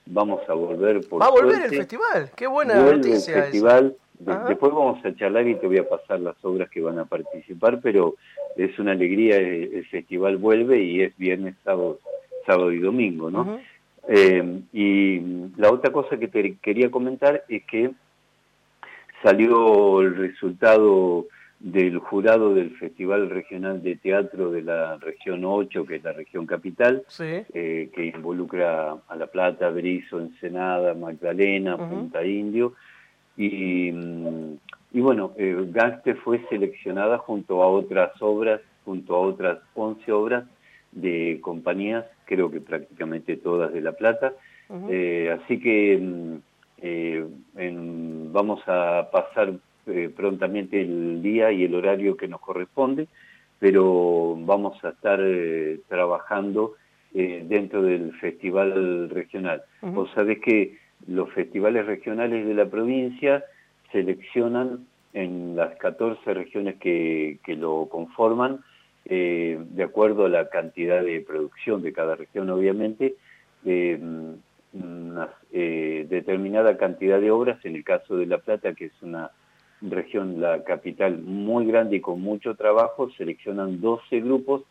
vamos 0.06 0.40
a 0.48 0.54
volver 0.54 1.06
por 1.08 1.22
Va 1.22 1.26
a 1.26 1.30
volver 1.30 1.62
el 1.62 1.70
festival, 1.70 2.30
qué 2.36 2.46
buena 2.46 2.74
noticia. 2.74 3.36
El 3.36 3.42
festival, 3.42 3.96
después 4.18 4.72
vamos 4.72 5.04
a 5.04 5.14
charlar 5.14 5.46
y 5.46 5.54
te 5.56 5.66
voy 5.66 5.78
a 5.78 5.88
pasar 5.88 6.20
las 6.20 6.36
obras 6.44 6.70
que 6.70 6.80
van 6.80 6.98
a 6.98 7.04
participar, 7.04 7.80
pero 7.80 8.14
es 8.56 8.78
una 8.78 8.92
alegría, 8.92 9.36
eh, 9.36 9.70
el, 9.74 9.86
festival 9.86 10.36
vuelve 10.36 10.82
y 10.82 11.02
es 11.02 11.16
viernes, 11.16 11.54
sábado, 11.64 11.98
sábado 12.46 12.72
y 12.72 12.78
domingo, 12.78 13.30
¿no? 13.30 13.60
Eh, 14.08 14.60
y 14.72 15.20
la 15.56 15.70
otra 15.70 15.92
cosa 15.92 16.16
que 16.16 16.28
te 16.28 16.56
quería 16.56 16.90
comentar 16.90 17.44
es 17.48 17.64
que 17.64 17.90
salió 19.22 20.00
el 20.00 20.16
resultado 20.16 21.26
del 21.60 21.98
jurado 21.98 22.54
del 22.54 22.70
Festival 22.78 23.28
Regional 23.28 23.82
de 23.82 23.96
Teatro 23.96 24.50
de 24.50 24.62
la 24.62 24.96
región 24.96 25.44
8, 25.44 25.84
que 25.84 25.96
es 25.96 26.02
la 26.04 26.14
región 26.14 26.46
capital, 26.46 27.04
eh, 27.20 27.90
que 27.94 28.06
involucra 28.06 28.96
a 29.06 29.16
La 29.16 29.26
Plata, 29.26 29.68
Berizo, 29.68 30.18
Ensenada, 30.18 30.94
Magdalena, 30.94 31.76
Punta 31.76 32.24
Indio. 32.24 32.72
Y, 33.36 33.92
mm, 33.92 34.54
y 34.92 35.00
bueno, 35.00 35.32
eh, 35.36 35.54
Gaste 35.70 36.14
fue 36.14 36.40
seleccionada 36.48 37.18
junto 37.18 37.62
a 37.62 37.68
otras 37.68 38.10
obras, 38.22 38.62
junto 38.86 39.14
a 39.14 39.20
otras 39.20 39.58
11 39.74 40.10
obras 40.12 40.44
de 40.92 41.40
compañías, 41.42 42.06
creo 42.24 42.50
que 42.50 42.60
prácticamente 42.60 43.36
todas 43.36 43.72
de 43.72 43.82
La 43.82 43.92
Plata. 43.92 44.32
Eh, 44.88 45.36
así 45.42 45.58
que 45.60 45.98
mm, 45.98 46.38
vamos 48.32 48.62
a 48.66 49.08
pasar 49.12 49.52
eh, 49.90 50.10
prontamente 50.14 50.80
el 50.80 51.22
día 51.22 51.52
y 51.52 51.64
el 51.64 51.74
horario 51.74 52.16
que 52.16 52.28
nos 52.28 52.40
corresponde, 52.40 53.08
pero 53.58 54.36
vamos 54.38 54.82
a 54.84 54.90
estar 54.90 55.20
eh, 55.22 55.80
trabajando 55.88 56.74
eh, 57.14 57.44
dentro 57.46 57.82
del 57.82 58.12
festival 58.14 59.10
regional. 59.10 59.62
Vos 59.82 60.10
sabés 60.14 60.38
que 60.40 60.78
los 61.06 61.30
festivales 61.32 61.86
regionales 61.86 62.46
de 62.46 62.54
la 62.54 62.66
provincia 62.66 63.44
seleccionan 63.92 64.86
en 65.12 65.56
las 65.56 65.76
14 65.76 66.34
regiones 66.34 66.76
que, 66.76 67.38
que 67.44 67.56
lo 67.56 67.88
conforman, 67.88 68.60
de 69.04 69.82
acuerdo 69.82 70.26
a 70.26 70.28
la 70.28 70.48
cantidad 70.50 71.02
de 71.02 71.20
producción 71.20 71.82
de 71.82 71.92
cada 71.92 72.14
región, 72.14 72.48
obviamente, 72.48 73.16
una 73.64 75.30
determinada 75.50 76.76
cantidad 76.76 77.20
de 77.20 77.32
obras, 77.32 77.64
en 77.64 77.74
el 77.74 77.82
caso 77.82 78.16
de 78.16 78.26
La 78.26 78.38
Plata, 78.38 78.72
que 78.74 78.84
es 78.84 79.02
una 79.02 79.32
región, 79.82 80.40
la 80.40 80.62
capital, 80.64 81.18
muy 81.18 81.66
grande 81.66 81.96
y 81.96 82.00
con 82.00 82.20
mucho 82.20 82.54
trabajo, 82.54 83.10
seleccionan 83.16 83.80
12 83.80 84.20
grupos. 84.20 84.62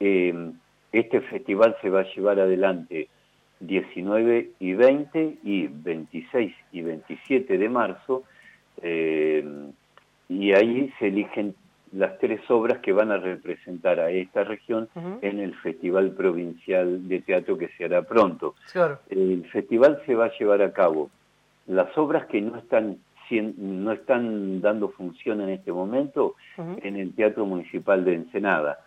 Eh, 0.00 0.52
este 0.92 1.20
festival 1.22 1.76
se 1.82 1.90
va 1.90 2.00
a 2.00 2.14
llevar 2.14 2.40
adelante 2.40 3.08
19 3.60 4.50
y 4.60 4.72
20 4.74 5.38
y 5.42 5.66
26 5.66 6.54
y 6.72 6.82
27 6.82 7.58
de 7.58 7.68
marzo, 7.68 8.24
eh, 8.82 9.44
y 10.28 10.52
ahí 10.52 10.92
se 10.98 11.08
eligen 11.08 11.54
las 11.92 12.18
tres 12.18 12.40
obras 12.50 12.78
que 12.78 12.92
van 12.92 13.10
a 13.10 13.16
representar 13.16 14.00
a 14.00 14.10
esta 14.10 14.44
región 14.44 14.88
en 15.22 15.38
el 15.38 15.54
Festival 15.54 16.10
Provincial 16.10 17.08
de 17.08 17.20
Teatro 17.20 17.56
que 17.56 17.68
se 17.68 17.84
hará 17.84 18.02
pronto. 18.02 18.54
El 19.08 19.46
festival 19.50 20.02
se 20.04 20.14
va 20.14 20.26
a 20.26 20.38
llevar 20.38 20.62
a 20.62 20.72
cabo. 20.72 21.10
Las 21.66 21.96
obras 21.96 22.26
que 22.26 22.40
no 22.40 22.58
están 22.58 22.98
no 23.30 23.92
están 23.92 24.60
dando 24.60 24.90
función 24.90 25.40
en 25.40 25.50
este 25.50 25.72
momento 25.72 26.36
en 26.56 26.96
el 26.96 27.14
Teatro 27.14 27.46
Municipal 27.46 28.04
de 28.04 28.14
Ensenada, 28.14 28.80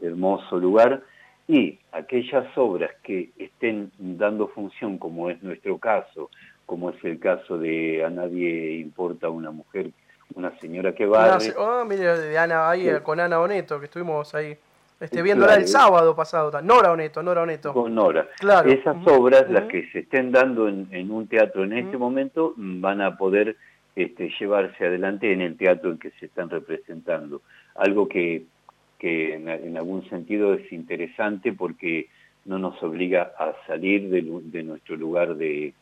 hermoso 0.00 0.58
lugar, 0.58 1.02
y 1.48 1.78
aquellas 1.92 2.46
obras 2.56 2.92
que 3.02 3.30
estén 3.36 3.90
dando 3.98 4.48
función, 4.48 4.98
como 4.98 5.30
es 5.30 5.42
nuestro 5.42 5.78
caso, 5.78 6.30
como 6.64 6.90
es 6.90 7.04
el 7.04 7.18
caso 7.18 7.58
de 7.58 8.04
A 8.04 8.10
Nadie 8.10 8.78
Importa 8.78 9.28
una 9.28 9.50
Mujer, 9.50 9.90
una 10.34 10.56
señora 10.60 10.94
que 10.94 11.06
va... 11.06 11.38
Oh, 11.58 11.84
mire, 11.84 12.16
de 12.18 12.38
Ana, 12.38 12.70
ahí 12.70 12.88
con 13.02 13.18
Ana 13.18 13.38
Boneto, 13.38 13.80
que 13.80 13.86
estuvimos 13.86 14.32
ahí. 14.34 14.56
Este, 15.00 15.22
viéndola 15.22 15.54
el 15.54 15.66
sábado 15.66 16.14
pasado, 16.14 16.60
Nora 16.60 16.92
Oneto, 16.92 17.22
Nora 17.22 17.42
Oneto. 17.42 17.72
Con 17.72 17.94
Nora. 17.94 18.28
Claro. 18.38 18.70
Esas 18.70 18.96
obras, 19.06 19.50
las 19.50 19.64
que 19.64 19.88
se 19.90 20.00
estén 20.00 20.30
dando 20.30 20.68
en, 20.68 21.10
un 21.10 21.26
teatro 21.26 21.64
en 21.64 21.72
este 21.72 21.96
momento, 21.96 22.52
van 22.56 23.00
a 23.00 23.16
poder 23.16 23.56
este, 23.96 24.30
llevarse 24.38 24.86
adelante 24.86 25.32
en 25.32 25.40
el 25.40 25.56
teatro 25.56 25.90
en 25.90 25.98
que 25.98 26.10
se 26.12 26.26
están 26.26 26.50
representando. 26.50 27.42
Algo 27.74 28.08
que, 28.08 28.44
que 28.98 29.34
en, 29.34 29.76
algún 29.76 30.08
sentido 30.08 30.54
es 30.54 30.72
interesante 30.72 31.52
porque 31.52 32.08
no 32.44 32.58
nos 32.58 32.82
obliga 32.82 33.32
a 33.38 33.54
salir 33.66 34.08
de, 34.08 34.62
nuestro 34.62 34.96
lugar 34.96 35.36
de, 35.36 35.74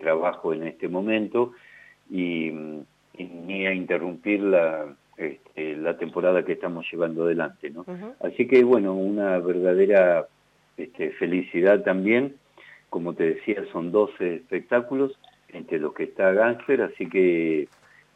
trabajo 0.00 0.52
en 0.52 0.64
este 0.66 0.88
momento 0.88 1.52
y, 2.10 2.52
ni 3.18 3.66
a 3.66 3.72
interrumpir 3.72 4.40
la, 4.42 4.94
este, 5.16 5.76
la 5.76 5.96
temporada 5.96 6.44
que 6.44 6.52
estamos 6.52 6.86
llevando 6.90 7.24
adelante. 7.24 7.70
¿no? 7.70 7.84
Así 8.20 8.46
que 8.46 8.62
bueno, 8.62 8.94
una 8.94 9.38
verdadera 9.38 10.26
este, 10.76 11.10
felicidad 11.12 11.82
también. 11.82 12.36
Como 12.90 13.14
te 13.14 13.34
decía, 13.34 13.64
son 13.72 13.90
12 13.90 14.36
espectáculos 14.36 15.18
entre 15.48 15.78
los 15.78 15.94
que 15.94 16.04
está 16.04 16.32
Gangster, 16.32 16.82
así 16.82 17.08
que 17.08 17.68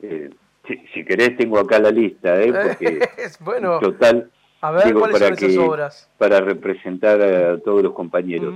eh, 0.03 0.31
si, 0.67 1.05
querés 1.05 1.37
tengo 1.37 1.59
acá 1.59 1.79
la 1.79 1.91
lista, 1.91 2.41
¿eh? 2.41 2.53
porque 2.53 3.01
bueno, 3.41 3.79
total, 3.81 4.31
a 4.61 4.71
ver, 4.71 4.95
¿cuáles 4.95 5.19
para 5.19 5.37
son 5.37 5.49
esas 5.49 5.65
obras? 5.65 6.11
Para 6.19 6.41
representar 6.41 7.21
a 7.23 7.59
todos 7.59 7.83
los 7.83 7.93
compañeros. 7.95 8.55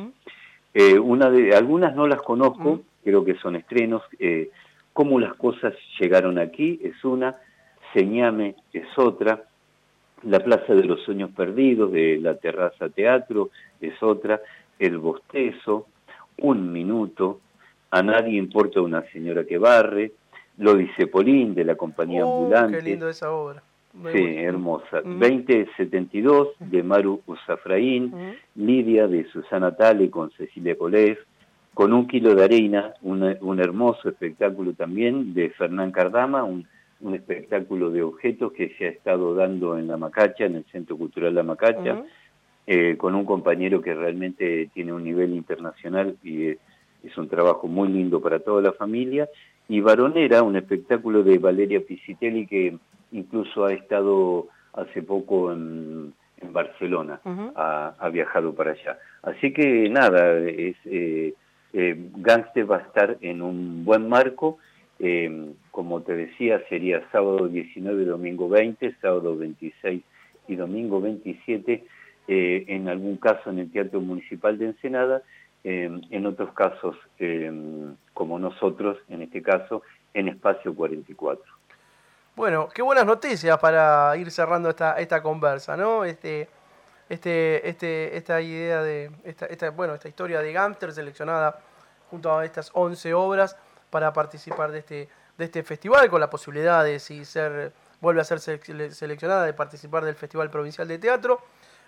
eh, 0.75 0.99
una 0.99 1.31
de, 1.31 1.55
algunas 1.55 1.95
no 1.97 2.07
las 2.07 2.23
conozco, 2.23 2.83
creo 3.03 3.25
que 3.25 3.35
son 3.37 3.57
estrenos. 3.57 4.03
Eh, 4.19 4.51
Cómo 4.95 5.19
las 5.19 5.35
cosas 5.35 5.75
llegaron 5.99 6.39
aquí 6.39 6.81
es 6.83 7.05
una, 7.05 7.37
Señame 7.93 8.55
es 8.73 8.87
otra, 8.97 9.43
La 10.23 10.39
Plaza 10.39 10.73
de 10.73 10.85
los 10.85 11.03
Sueños 11.03 11.31
Perdidos 11.37 11.91
de 11.91 12.19
la 12.19 12.37
Terraza 12.37 12.89
Teatro 12.89 13.51
es 13.81 14.01
otra, 14.01 14.41
El 14.79 14.99
Bostezo, 14.99 15.89
Un 16.39 16.73
Minuto, 16.73 17.41
a 17.95 18.03
nadie 18.03 18.37
importa 18.37 18.81
una 18.81 19.03
señora 19.13 19.45
que 19.45 19.57
barre, 19.57 20.11
lo 20.59 20.75
dice 20.75 21.07
Polín 21.07 21.55
de 21.55 21.65
la 21.65 21.77
compañía 21.77 22.27
oh, 22.27 22.39
ambulante. 22.39 22.79
Qué 22.79 22.91
lindo 22.91 23.09
esa 23.09 23.31
obra. 23.31 23.63
sí, 24.13 24.37
hermosa. 24.39 25.01
2072 25.03 26.49
de 26.59 26.83
Maru 26.83 27.23
Usafraín, 27.25 28.13
Lidia 28.57 29.07
de 29.07 29.25
Susana 29.27 29.77
Tale 29.77 30.11
con 30.11 30.33
Cecilia 30.33 30.77
Colés, 30.77 31.19
con 31.73 31.93
un 31.93 32.09
kilo 32.09 32.35
de 32.35 32.43
arena, 32.43 32.95
un 33.03 33.61
hermoso 33.61 34.09
espectáculo 34.09 34.73
también 34.73 35.33
de 35.33 35.51
Fernán 35.51 35.93
Cardama, 35.93 36.43
un, 36.43 36.67
espectáculo 37.13 37.91
de 37.91 38.03
objetos 38.03 38.53
que 38.55 38.75
se 38.77 38.87
ha 38.87 38.89
estado 38.89 39.35
dando 39.37 39.79
en 39.79 39.87
La 39.87 39.99
Macacha, 39.99 40.47
en 40.47 40.57
el 40.57 40.65
Centro 40.73 40.97
Cultural 40.97 41.35
La 41.35 41.43
Macacha, 41.45 42.03
eh, 42.67 42.97
con 42.97 43.15
un 43.15 43.25
compañero 43.25 43.83
que 43.83 43.95
realmente 43.95 44.71
tiene 44.73 44.93
un 44.93 45.05
nivel 45.05 45.35
internacional 45.35 46.17
y 46.25 46.57
es 47.05 47.17
un 47.19 47.29
trabajo 47.29 47.67
muy 47.69 47.89
lindo 47.89 48.21
para 48.21 48.39
toda 48.41 48.63
la 48.63 48.73
familia, 48.73 49.29
y 49.69 49.81
Baronera, 49.81 50.43
un 50.43 50.57
espectáculo 50.57 51.23
de 51.23 51.39
Valeria 51.39 51.81
Pisitelli 51.81 52.47
que 52.47 52.77
incluso 53.13 53.65
ha 53.65 53.73
estado 53.73 54.49
hace 54.75 55.03
poco 55.03 55.53
en, 55.53 56.13
Barcelona, 56.53 57.21
ha, 57.57 58.11
viajado 58.13 58.55
para 58.55 58.73
allá. 58.73 58.99
Así 59.23 59.55
que 59.55 59.89
nada, 59.89 60.37
es, 60.41 60.77
eh, 60.85 61.33
eh, 61.73 61.97
Gangster 62.17 62.71
va 62.71 62.77
a 62.77 62.81
estar 62.81 63.17
en 63.23 63.41
un 63.41 63.83
buen 63.83 64.11
marco, 64.11 64.59
eh, 64.99 65.53
como 65.71 66.03
te 66.03 66.15
decía, 66.15 66.61
sería 66.69 67.03
sábado 67.13 67.49
19, 67.49 68.05
domingo 68.05 68.51
20, 68.51 68.95
sábado 69.01 69.39
26 69.39 70.03
y 70.49 70.57
domingo 70.57 71.01
27, 71.01 71.85
en 72.27 72.89
algún 72.89 73.17
caso 73.17 73.49
en 73.49 73.61
el 73.61 73.73
Teatro 73.73 74.03
Municipal 74.03 74.59
de 74.59 74.67
Ensenada, 74.67 75.23
en 75.65 76.27
otros 76.27 76.53
casos, 76.53 76.95
em, 77.19 77.97
como 78.13 78.39
nosotros, 78.39 78.99
en 79.09 79.23
este 79.23 79.43
caso, 79.43 79.83
en 80.13 80.29
Espacio 80.29 80.75
44. 80.75 81.43
Bueno, 82.37 82.69
qué 82.69 82.83
buenas 82.83 83.07
noticias 83.07 83.59
para 83.59 84.17
ir 84.17 84.31
cerrando 84.31 84.69
esta, 84.69 84.99
esta 84.99 85.23
conversa, 85.23 85.77
¿no? 85.77 86.05
Este, 86.05 86.49
este, 87.09 87.69
este, 87.69 88.17
esta 88.17 88.41
idea 88.41 88.83
de, 88.83 89.11
esta, 89.25 89.47
esta, 89.47 89.71
bueno, 89.71 89.95
esta 89.95 90.09
historia 90.09 90.41
de 90.41 90.53
Gamster 90.53 90.93
seleccionada 90.93 91.61
junto 92.11 92.37
a 92.37 92.45
estas 92.45 92.71
11 92.75 93.15
obras 93.15 93.57
para 93.89 94.13
participar 94.13 94.73
de 94.73 94.81
este, 94.81 95.09
de 95.39 95.45
este 95.45 95.63
festival, 95.63 96.11
con 96.11 96.21
la 96.21 96.29
posibilidad 96.29 96.85
de 96.85 96.99
si 96.99 97.25
ser, 97.25 97.73
vuelve 98.01 98.21
a 98.21 98.25
ser 98.25 98.41
seleccionada, 98.41 99.45
de 99.45 99.53
participar 99.53 100.05
del 100.05 100.15
Festival 100.15 100.51
Provincial 100.51 100.89
de 100.89 100.99
Teatro. 100.99 101.41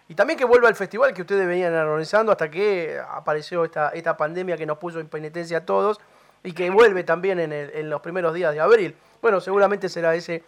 Y 0.09 0.15
también 0.15 0.39
que 0.39 0.45
vuelva 0.45 0.69
al 0.69 0.77
festival 0.77 1.13
que 1.13 1.23
ustedes 1.23 1.47
venían 1.47 1.75
organizando 1.75 2.31
hasta 2.31 2.49
que 2.51 2.97
apareció 3.09 3.65
esta, 3.65 3.91
esta 3.91 4.17
pandemia 4.17 4.57
que 4.57 4.67
nos 4.67 4.79
puso 4.79 5.01
en 5.01 5.09
penitencia 5.09 5.59
a 5.59 5.67
todos 5.67 6.01
y 6.45 6.53
que 6.53 6.71
vuelve 6.71 7.03
también 7.03 7.41
en, 7.41 7.91
los 7.91 8.01
primeros 8.01 8.33
días 8.33 8.55
de 8.55 8.61
abril. 8.61 8.95
Bueno, 9.21 9.41
seguramente 9.41 9.89
será 9.89 10.15
ese 10.15 10.45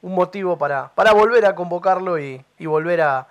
un 0.00 0.14
motivo 0.14 0.56
para, 0.56 0.90
para 0.94 1.12
volver 1.12 1.44
a 1.44 1.54
convocarlo 1.54 2.18
y, 2.18 2.42
volver 2.60 3.02
a, 3.02 3.26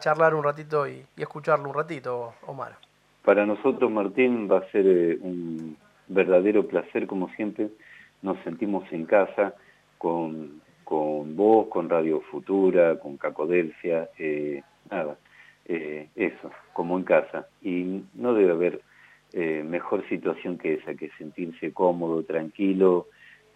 charlar 0.00 0.34
un 0.34 0.42
ratito 0.42 0.88
y, 0.88 1.04
escucharlo 1.16 1.68
un 1.68 1.74
ratito, 1.74 2.34
Omar. 2.46 2.72
Para 3.24 3.46
nosotros, 3.46 3.88
Martín, 3.88 4.48
va 4.50 4.58
a 4.58 4.70
ser 4.72 4.84
eh, 4.84 5.18
un 5.20 5.76
verdadero 6.08 6.66
placer, 6.66 7.06
como 7.06 7.28
siempre. 7.36 7.68
Nos 8.20 8.36
sentimos 8.42 8.84
en 8.92 9.04
casa 9.06 9.54
con, 9.98 10.60
con 10.82 11.36
vos, 11.36 11.68
con 11.68 11.88
Radio 11.88 12.20
Futura, 12.32 12.98
con 12.98 13.16
Cacodelcia. 13.16 14.08
Eh, 14.18 14.62
nada, 14.92 15.18
eh, 15.66 16.08
eso, 16.14 16.50
como 16.72 16.98
en 16.98 17.04
casa. 17.04 17.48
Y 17.62 18.02
no 18.14 18.34
debe 18.34 18.52
haber 18.52 18.80
eh, 19.32 19.64
mejor 19.66 20.06
situación 20.08 20.58
que 20.58 20.74
esa, 20.74 20.94
que 20.94 21.10
sentirse 21.18 21.72
cómodo, 21.72 22.22
tranquilo, 22.22 23.08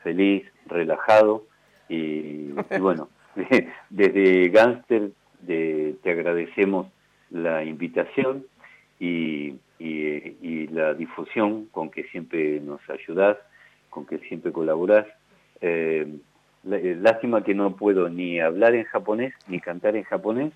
feliz, 0.03 0.45
relajado 0.67 1.45
y, 1.89 2.53
bueno, 2.81 3.09
desde 3.91 4.49
Gánster 4.49 5.11
te 5.47 6.11
agradecemos 6.11 6.89
la 7.31 7.65
invitación 7.65 8.45
y, 8.99 9.55
la 10.71 10.95
difusión 10.95 11.67
con 11.67 11.91
que 11.91 12.05
siempre 12.05 12.61
nos 12.61 12.81
ayudás, 12.91 13.39
con 13.89 14.05
que 14.05 14.19
siempre 14.19 14.53
colaborás. 14.53 15.07
Eh, 15.61 16.07
lástima 16.67 17.43
que 17.43 17.55
no 17.55 17.77
puedo 17.77 18.09
ni 18.09 18.41
hablar 18.41 18.75
en 18.75 18.85
japonés 18.85 19.35
ni 19.47 19.61
cantar 19.61 19.97
en 19.97 20.05
japonés. 20.05 20.53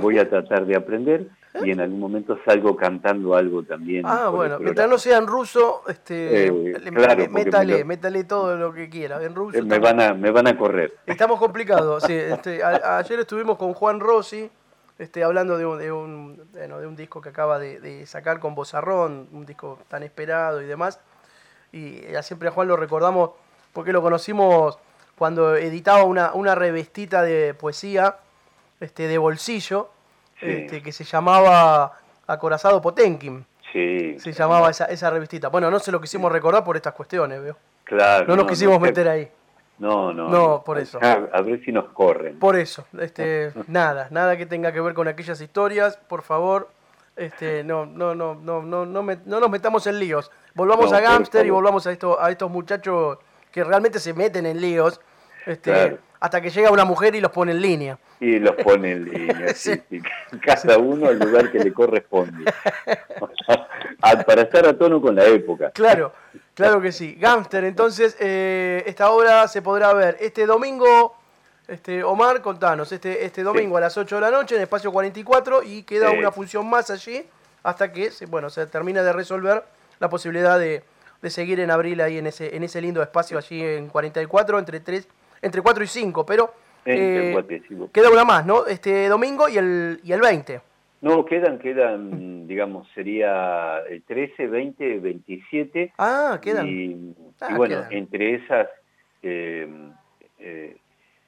Voy 0.00 0.18
a 0.18 0.28
tratar 0.28 0.64
de 0.66 0.76
aprender 0.76 1.26
y 1.62 1.72
en 1.72 1.80
algún 1.80 1.98
momento 1.98 2.38
salgo 2.44 2.76
cantando 2.76 3.34
algo 3.34 3.62
también. 3.62 4.04
Ah, 4.06 4.28
bueno, 4.28 4.58
mientras 4.60 4.88
no 4.88 4.98
sea 4.98 5.18
en 5.18 5.26
ruso, 5.26 5.82
este, 5.88 6.46
eh, 6.46 6.74
claro, 6.94 7.28
métale, 7.30 7.84
métale 7.84 8.24
todo 8.24 8.56
lo 8.56 8.72
que 8.72 8.88
quiera. 8.88 9.22
En 9.22 9.34
ruso. 9.34 9.58
Eh, 9.58 9.62
me, 9.62 9.78
van 9.78 10.00
a, 10.00 10.14
me 10.14 10.30
van 10.30 10.46
a 10.46 10.56
correr. 10.56 10.94
Estamos 11.06 11.38
complicados. 11.38 12.04
sí, 12.04 12.14
este, 12.14 12.62
ayer 12.62 13.20
estuvimos 13.20 13.58
con 13.58 13.74
Juan 13.74 14.00
Rossi. 14.00 14.50
Este, 14.98 15.24
hablando 15.24 15.56
de 15.56 15.64
un, 15.64 15.78
de 15.78 15.90
un, 15.90 16.52
de 16.52 16.86
un 16.86 16.94
disco 16.94 17.22
que 17.22 17.30
acaba 17.30 17.58
de, 17.58 17.80
de 17.80 18.04
sacar 18.04 18.38
con 18.38 18.54
Bozarrón, 18.54 19.28
un 19.32 19.46
disco 19.46 19.78
tan 19.88 20.02
esperado 20.02 20.60
y 20.60 20.66
demás. 20.66 21.00
Y 21.72 22.02
siempre 22.22 22.48
a 22.48 22.52
Juan 22.52 22.68
lo 22.68 22.76
recordamos 22.76 23.30
porque 23.72 23.92
lo 23.92 24.02
conocimos 24.02 24.78
cuando 25.20 25.54
editaba 25.54 26.04
una, 26.04 26.32
una 26.32 26.54
revestita 26.54 27.20
de 27.20 27.52
poesía 27.52 28.16
este, 28.80 29.06
de 29.06 29.18
bolsillo 29.18 29.90
este, 30.40 30.82
que 30.82 30.92
se 30.92 31.04
llamaba 31.04 31.92
Acorazado 32.26 32.80
Potenkin. 32.80 33.44
Sí. 33.70 34.18
Se 34.18 34.32
llamaba 34.32 34.70
esa, 34.70 34.86
esa 34.86 35.10
revistita. 35.10 35.48
Bueno, 35.48 35.70
no 35.70 35.78
se 35.78 35.92
lo 35.92 36.00
quisimos 36.00 36.32
recordar 36.32 36.64
por 36.64 36.74
estas 36.76 36.94
cuestiones, 36.94 37.42
veo. 37.42 37.54
Claro. 37.84 38.24
No 38.28 38.34
nos 38.34 38.46
quisimos 38.46 38.80
meter 38.80 39.10
ahí. 39.10 39.30
No, 39.78 40.10
no. 40.14 40.30
No, 40.30 40.64
por 40.64 40.78
eso. 40.78 40.98
A, 41.02 41.42
ver 41.42 41.62
si 41.66 41.70
nos 41.70 41.90
corren. 41.90 42.38
Por 42.38 42.56
eso. 42.56 42.86
Este, 42.98 43.52
nada, 43.66 44.08
nada 44.10 44.38
que 44.38 44.46
tenga 44.46 44.72
que 44.72 44.80
ver 44.80 44.94
con 44.94 45.06
aquellas 45.06 45.38
historias, 45.42 45.98
por 45.98 46.22
favor. 46.22 46.70
Este, 47.14 47.62
no, 47.62 47.84
no, 47.84 48.14
no, 48.14 48.34
no, 48.36 48.62
no, 48.62 48.86
no, 48.86 49.02
no 49.02 49.40
nos 49.40 49.50
metamos 49.50 49.86
en 49.86 50.00
líos. 50.00 50.30
Volvamos 50.54 50.90
a 50.94 51.00
Gamster 51.00 51.44
y 51.44 51.50
volvamos 51.50 51.86
a, 51.86 51.92
esto, 51.92 52.18
a 52.18 52.30
estos 52.30 52.50
muchachos 52.50 53.18
que 53.52 53.64
realmente 53.64 53.98
se 53.98 54.14
meten 54.14 54.46
en 54.46 54.60
líos 54.60 55.00
este, 55.46 55.98
hasta 56.20 56.40
que 56.40 56.50
llega 56.50 56.70
una 56.70 56.84
mujer 56.84 57.14
y 57.14 57.20
los 57.20 57.30
pone 57.30 57.52
en 57.52 57.60
línea. 57.60 57.98
Y 58.20 58.38
los 58.38 58.54
pone 58.56 58.92
en 58.92 59.04
línea, 59.04 59.48
sí. 59.54 59.80
cada 60.44 60.78
uno 60.78 61.08
al 61.08 61.18
lugar 61.18 61.50
que 61.50 61.58
le 61.58 61.72
corresponde. 61.72 62.44
Para 64.26 64.42
estar 64.42 64.66
a 64.66 64.76
tono 64.76 65.00
con 65.00 65.14
la 65.14 65.24
época. 65.24 65.70
Claro, 65.70 66.12
claro 66.54 66.80
que 66.80 66.92
sí. 66.92 67.16
Gangster, 67.18 67.64
entonces, 67.64 68.16
eh, 68.20 68.82
esta 68.86 69.10
obra 69.10 69.48
se 69.48 69.62
podrá 69.62 69.92
ver 69.92 70.16
este 70.20 70.46
domingo. 70.46 71.16
Este, 71.68 72.02
Omar, 72.02 72.42
contanos, 72.42 72.90
este, 72.90 73.24
este 73.24 73.44
domingo 73.44 73.76
a 73.76 73.80
las 73.80 73.96
8 73.96 74.16
de 74.16 74.20
la 74.20 74.30
noche 74.32 74.56
en 74.56 74.62
Espacio 74.62 74.90
44 74.90 75.62
y 75.62 75.84
queda 75.84 76.10
una 76.10 76.32
función 76.32 76.68
más 76.68 76.90
allí 76.90 77.24
hasta 77.62 77.92
que 77.92 78.10
bueno, 78.28 78.50
se 78.50 78.66
termina 78.66 79.04
de 79.04 79.12
resolver 79.12 79.62
la 80.00 80.08
posibilidad 80.08 80.58
de, 80.58 80.82
de 81.22 81.30
seguir 81.30 81.60
en 81.60 81.70
abril 81.70 82.00
ahí 82.00 82.18
en 82.18 82.26
ese, 82.26 82.56
en 82.56 82.64
ese 82.64 82.80
lindo 82.80 83.00
espacio 83.02 83.38
allí 83.38 83.62
en 83.62 83.88
44 83.88 84.58
entre 84.58 84.80
3 84.80 85.06
entre 85.42 85.62
4 85.62 85.84
y 85.84 85.86
5, 85.86 86.26
pero 86.26 86.52
eh, 86.84 87.36
queda 87.92 88.10
una 88.10 88.24
más, 88.24 88.46
¿no? 88.46 88.66
Este 88.66 89.08
domingo 89.08 89.48
y 89.48 89.58
el, 89.58 90.00
y 90.02 90.12
el 90.12 90.20
20. 90.20 90.60
No, 91.02 91.24
quedan, 91.24 91.58
quedan, 91.58 92.46
digamos, 92.46 92.86
sería 92.94 93.78
el 93.88 94.02
13, 94.02 94.46
20, 94.46 94.98
27. 94.98 95.94
Ah, 95.98 96.38
quedan. 96.42 96.66
Y, 96.68 97.14
ah, 97.40 97.54
bueno, 97.56 97.84
entre 97.90 98.34
esas, 98.34 98.68
eh, 99.22 99.66
eh, 100.38 100.76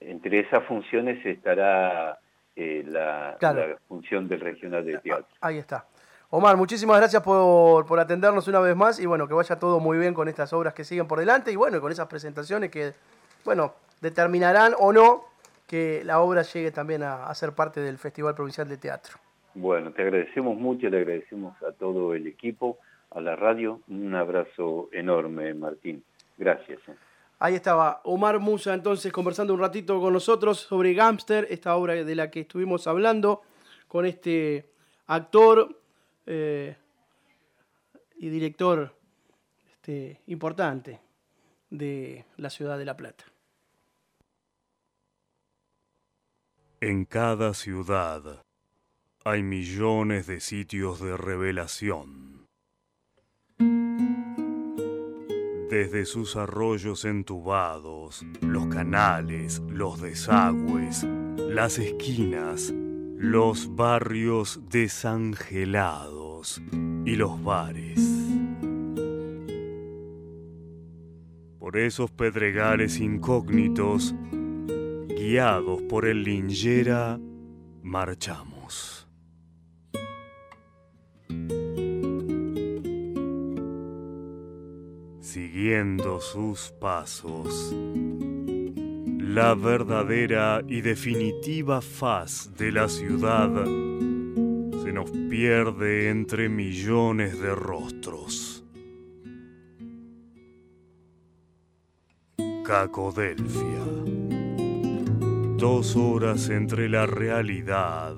entre 0.01 0.40
esas 0.40 0.64
funciones 0.64 1.25
estará 1.25 2.18
la, 2.55 3.37
la, 3.40 3.79
función 3.88 4.29
del 4.29 4.40
regional 4.40 4.85
de 4.85 4.98
teatro. 4.98 5.27
Ahí 5.40 5.57
está. 5.57 5.87
Omar, 6.29 6.57
muchísimas 6.57 6.98
gracias 6.98 7.22
por, 7.22 7.87
por, 7.87 7.98
atendernos 7.98 8.48
una 8.48 8.61
vez 8.61 8.75
más 8.75 8.98
y 8.98 9.07
bueno, 9.07 9.29
que 9.29 9.35
vaya 9.35 9.59
todo 9.59 9.81
muy 9.81 9.98
bien 9.98 10.14
con 10.14 10.29
estas 10.29 10.53
obras 10.53 10.72
que 10.75 10.85
siguen 10.85 11.07
por 11.07 11.18
delante 11.18 11.53
y 11.53 11.57
bueno, 11.57 11.81
con 11.81 11.92
esas 11.92 12.09
presentaciones 12.09 12.70
que, 12.70 12.92
bueno, 13.44 13.74
determinarán 14.00 14.74
o 14.78 14.92
no 14.92 15.24
que 15.66 16.02
la 16.05 16.20
obra 16.20 16.42
llegue 16.42 16.70
también 16.70 17.02
a, 17.02 17.35
ser 17.35 17.52
parte 17.52 17.81
del 17.81 17.96
Festival 17.96 18.35
Provincial 18.35 18.68
de 18.68 18.76
Teatro. 18.76 19.16
Bueno, 19.55 19.90
te 19.92 20.02
agradecemos 20.02 20.57
mucho, 20.57 20.88
le 20.90 20.98
agradecemos 20.98 21.61
a 21.62 21.72
todo 21.72 22.14
el 22.14 22.26
equipo, 22.26 22.78
a 23.11 23.20
la 23.20 23.37
radio. 23.37 23.81
Un 23.88 24.14
abrazo 24.14 24.90
enorme, 24.92 25.55
Martín. 25.55 26.05
Gracias. 26.37 26.78
Eh. 26.88 26.94
Ahí 27.38 27.55
estaba 27.55 28.00
Omar 28.05 28.38
Musa 28.38 28.74
entonces 28.74 29.11
conversando 29.12 29.55
un 29.55 29.61
ratito 29.61 29.98
con 30.00 30.12
nosotros 30.12 30.61
sobre 30.61 30.94
Gamster, 30.94 31.46
esta 31.50 31.74
obra 31.74 31.94
de 31.94 32.14
la 32.14 32.31
que 32.31 32.40
estuvimos 32.40 32.87
hablando 32.87 33.42
con 33.88 34.07
este 34.07 34.66
actor 35.07 35.81
eh, 36.26 36.76
y 38.16 38.28
director 38.28 38.94
este, 39.72 40.20
importante 40.26 41.00
de 41.70 42.24
la 42.37 42.50
ciudad 42.50 42.78
de 42.78 42.85
La 42.85 42.96
Plata. 42.96 43.24
En 46.85 47.05
cada 47.05 47.55
ciudad 47.55 48.45
hay 49.25 49.45
millones 49.45 50.27
de 50.27 50.40
sitios 50.40 51.01
de 51.01 51.16
revelación. 51.16 52.49
Desde 55.71 56.05
sus 56.07 56.35
arroyos 56.35 57.05
entubados, 57.05 58.27
los 58.40 58.66
canales, 58.66 59.62
los 59.68 60.01
desagües, 60.01 61.07
las 61.37 61.79
esquinas, 61.79 62.75
los 63.16 63.77
barrios 63.77 64.59
desangelados 64.68 66.61
y 67.05 67.14
los 67.14 67.45
bares. 67.45 68.01
Por 71.61 71.77
esos 71.77 72.11
pedregales 72.11 72.99
incógnitos, 72.99 74.16
guiados 75.22 75.80
por 75.82 76.04
el 76.06 76.24
lingera, 76.24 77.18
marchamos. 77.80 79.08
Siguiendo 85.20 86.20
sus 86.20 86.72
pasos, 86.80 87.72
la 89.18 89.54
verdadera 89.54 90.61
y 90.66 90.80
definitiva 90.80 91.80
faz 91.80 92.52
de 92.56 92.72
la 92.72 92.88
ciudad 92.88 93.48
se 94.82 94.92
nos 94.92 95.08
pierde 95.30 96.11
entre 96.11 96.48
millones 96.48 97.40
de 97.40 97.54
rostros. 97.54 98.64
Cacodelfia 102.64 104.21
dos 105.62 105.94
horas 105.94 106.48
entre 106.48 106.88
la 106.88 107.07
realidad 107.07 108.16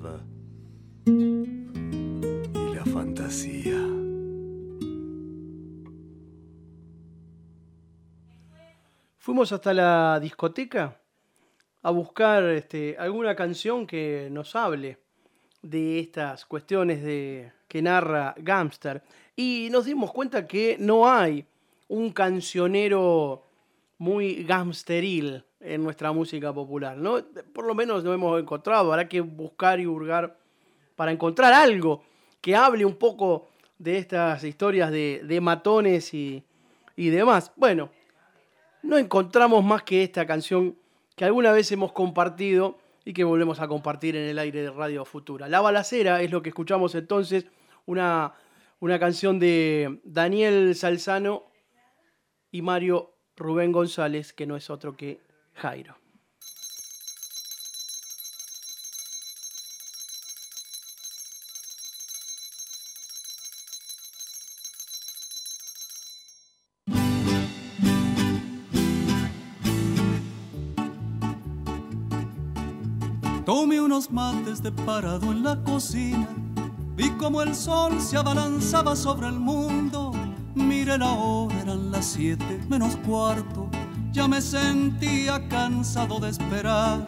y 1.05 2.73
la 2.73 2.83
fantasía. 2.91 3.77
Fuimos 9.19 9.51
hasta 9.51 9.75
la 9.75 10.19
discoteca 10.19 10.99
a 11.83 11.91
buscar 11.91 12.45
este, 12.45 12.95
alguna 12.97 13.35
canción 13.35 13.85
que 13.85 14.27
nos 14.31 14.55
hable 14.55 14.97
de 15.61 15.99
estas 15.99 16.47
cuestiones 16.47 17.03
de, 17.03 17.51
que 17.67 17.79
narra 17.79 18.33
Gamster 18.39 19.03
y 19.35 19.67
nos 19.71 19.85
dimos 19.85 20.11
cuenta 20.11 20.47
que 20.47 20.77
no 20.79 21.07
hay 21.07 21.45
un 21.89 22.09
cancionero 22.09 23.43
muy 23.99 24.43
gamsteril 24.45 25.44
en 25.59 25.83
nuestra 25.83 26.11
música 26.11 26.53
popular. 26.53 26.97
¿no? 26.97 27.23
Por 27.53 27.65
lo 27.65 27.75
menos 27.75 28.03
lo 28.03 28.13
hemos 28.13 28.39
encontrado. 28.39 28.91
Habrá 28.91 29.07
que 29.07 29.21
buscar 29.21 29.79
y 29.79 29.85
hurgar 29.85 30.37
para 30.95 31.11
encontrar 31.11 31.53
algo 31.53 32.03
que 32.41 32.55
hable 32.55 32.85
un 32.85 32.95
poco 32.95 33.49
de 33.77 33.97
estas 33.97 34.43
historias 34.43 34.91
de, 34.91 35.39
matones 35.41 36.13
y, 36.13 36.43
y 36.95 37.09
demás. 37.09 37.51
Bueno, 37.55 37.89
no 38.83 38.97
encontramos 38.97 39.63
más 39.63 39.83
que 39.83 40.03
esta 40.03 40.25
canción 40.25 40.77
que 41.15 41.25
alguna 41.25 41.51
vez 41.51 41.71
hemos 41.71 41.91
compartido 41.91 42.77
y 43.03 43.13
que 43.13 43.23
volvemos 43.23 43.59
a 43.59 43.67
compartir 43.67 44.15
en 44.15 44.27
el 44.27 44.39
aire 44.39 44.63
de 44.63 44.71
Radio 44.71 45.05
Futura. 45.05 45.47
La 45.47 45.61
balacera 45.61 46.21
es 46.21 46.31
lo 46.31 46.41
que 46.41 46.49
escuchamos 46.49 46.95
entonces, 46.95 47.45
una, 47.85 48.33
una 48.79 48.99
canción 48.99 49.39
de 49.39 49.99
Daniel 50.03 50.75
Salzano 50.75 51.45
y 52.51 52.61
Mario 52.61 53.13
Rubén 53.35 53.71
González, 53.71 54.33
que 54.33 54.47
no 54.47 54.55
es 54.55 54.69
otro 54.69 54.93
que 54.93 55.19
Jairo. 55.55 55.95
Tomé 73.45 73.79
unos 73.79 74.09
mates 74.09 74.63
de 74.63 74.71
parado 74.71 75.31
en 75.31 75.43
la 75.43 75.63
cocina, 75.63 76.27
vi 76.95 77.11
como 77.11 77.43
el 77.43 77.53
sol 77.53 78.01
se 78.01 78.17
abalanzaba 78.17 78.95
sobre 78.95 79.27
el 79.27 79.39
mundo, 79.39 80.13
miré 80.55 80.97
la 80.97 81.11
hora, 81.11 81.61
eran 81.61 81.91
las 81.91 82.05
siete 82.05 82.59
menos 82.67 82.97
cuarto, 82.97 83.69
ya 84.15 84.29
me 84.29 84.39
sentía 84.39 85.45
cansado 85.49 86.21
de 86.21 86.29
esperar. 86.29 87.05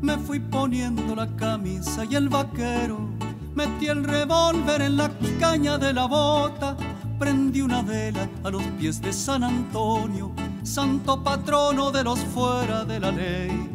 Me 0.00 0.16
fui 0.16 0.40
poniendo 0.40 1.14
la 1.14 1.26
camisa 1.36 2.06
y 2.06 2.14
el 2.14 2.30
vaquero. 2.30 2.98
Metí 3.54 3.88
el 3.88 4.02
revólver 4.02 4.80
en 4.80 4.96
la 4.96 5.10
caña 5.38 5.76
de 5.76 5.92
la 5.92 6.06
bota. 6.06 6.74
Prendí 7.18 7.60
una 7.60 7.82
vela 7.82 8.26
a 8.44 8.48
los 8.48 8.62
pies 8.78 8.98
de 9.02 9.12
San 9.12 9.44
Antonio, 9.44 10.32
santo 10.62 11.22
patrono 11.22 11.90
de 11.90 12.02
los 12.02 12.18
fuera 12.20 12.82
de 12.82 12.98
la 12.98 13.10
ley 13.10 13.68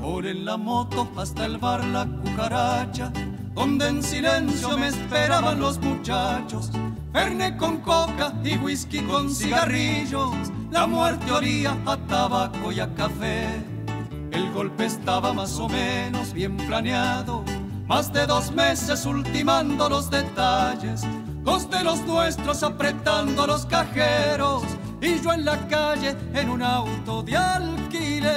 por 0.00 0.26
en 0.26 0.44
la 0.44 0.56
moto 0.56 1.08
hasta 1.16 1.46
el 1.46 1.58
bar 1.58 1.84
La 1.84 2.04
Cucaracha, 2.04 3.12
donde 3.54 3.86
en 3.86 4.02
silencio 4.02 4.76
me 4.76 4.88
esperaban 4.88 5.60
los 5.60 5.78
muchachos. 5.78 6.70
Verne 7.12 7.56
con 7.56 7.78
coca 7.78 8.32
y 8.42 8.56
whisky 8.56 9.00
con 9.02 9.30
cigarrillos, 9.32 10.49
la 10.70 10.86
muerte 10.86 11.30
olía 11.30 11.76
a 11.86 11.96
tabaco 11.96 12.72
y 12.72 12.80
a 12.80 12.92
café. 12.94 13.46
El 14.30 14.50
golpe 14.52 14.86
estaba 14.86 15.32
más 15.32 15.58
o 15.58 15.68
menos 15.68 16.32
bien 16.32 16.56
planeado, 16.56 17.44
más 17.86 18.12
de 18.12 18.26
dos 18.26 18.52
meses 18.52 19.04
ultimando 19.04 19.88
los 19.88 20.10
detalles, 20.10 21.02
dos 21.42 21.68
de 21.70 21.82
los 21.82 22.00
nuestros 22.06 22.62
apretando 22.62 23.46
los 23.46 23.66
cajeros 23.66 24.62
y 25.00 25.20
yo 25.20 25.32
en 25.32 25.44
la 25.44 25.56
calle 25.68 26.16
en 26.34 26.50
un 26.50 26.62
auto 26.62 27.22
de 27.22 27.36
alquiler. 27.36 28.30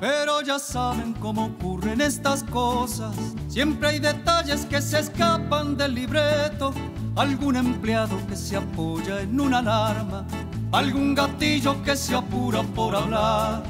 Pero 0.00 0.40
ya 0.40 0.58
saben 0.58 1.12
cómo 1.12 1.44
ocurren 1.46 2.00
estas 2.00 2.42
cosas. 2.44 3.14
Siempre 3.50 3.88
hay 3.88 3.98
detalles 3.98 4.64
que 4.64 4.80
se 4.80 5.00
escapan 5.00 5.76
del 5.76 5.96
libreto. 5.96 6.72
Algún 7.16 7.56
empleado 7.56 8.16
que 8.28 8.36
se 8.36 8.56
apoya 8.56 9.20
en 9.22 9.40
una 9.40 9.58
alarma. 9.58 10.24
Algún 10.70 11.16
gatillo 11.16 11.82
que 11.82 11.96
se 11.96 12.14
apura 12.14 12.62
por 12.62 12.94
hablar. 12.94 13.64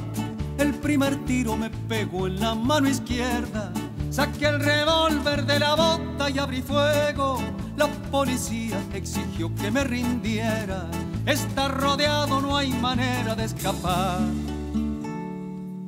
El 0.59 0.75
primer 0.75 1.25
tiro 1.25 1.57
me 1.57 1.71
pegó 1.71 2.27
en 2.27 2.41
la 2.41 2.55
mano 2.55 2.91
izquierda. 2.91 3.73
Saqué 4.11 4.49
el 4.49 4.61
revólver 4.61 5.47
de 5.47 5.59
la 5.59 5.75
bota 5.75 6.29
y 6.29 6.39
abrí 6.39 6.61
fuego. 6.61 7.39
La 7.79 7.87
policía 8.11 8.79
exigió 8.93 9.51
que 9.55 9.71
me 9.71 9.83
rindiera. 9.83 10.91
Está 11.25 11.69
rodeado, 11.69 12.43
no 12.43 12.55
hay 12.55 12.71
manera 12.71 13.35
de 13.35 13.45
escapar. 13.45 14.21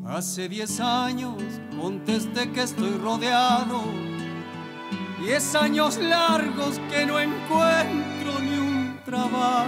Hace 0.07 0.49
diez 0.49 0.81
años 0.81 1.43
contesté 1.83 2.49
que 2.53 2.63
estoy 2.63 2.97
rodeado. 2.99 3.83
Diez 5.21 5.55
años 5.57 5.99
largos 5.99 6.81
que 6.89 7.05
no 7.05 7.19
encuentro 7.19 8.39
ni 8.41 8.57
un 8.57 9.01
trabajo. 9.05 9.67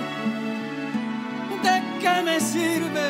¿De 1.64 1.82
qué 2.00 2.22
me 2.24 2.38
sirve 2.38 3.08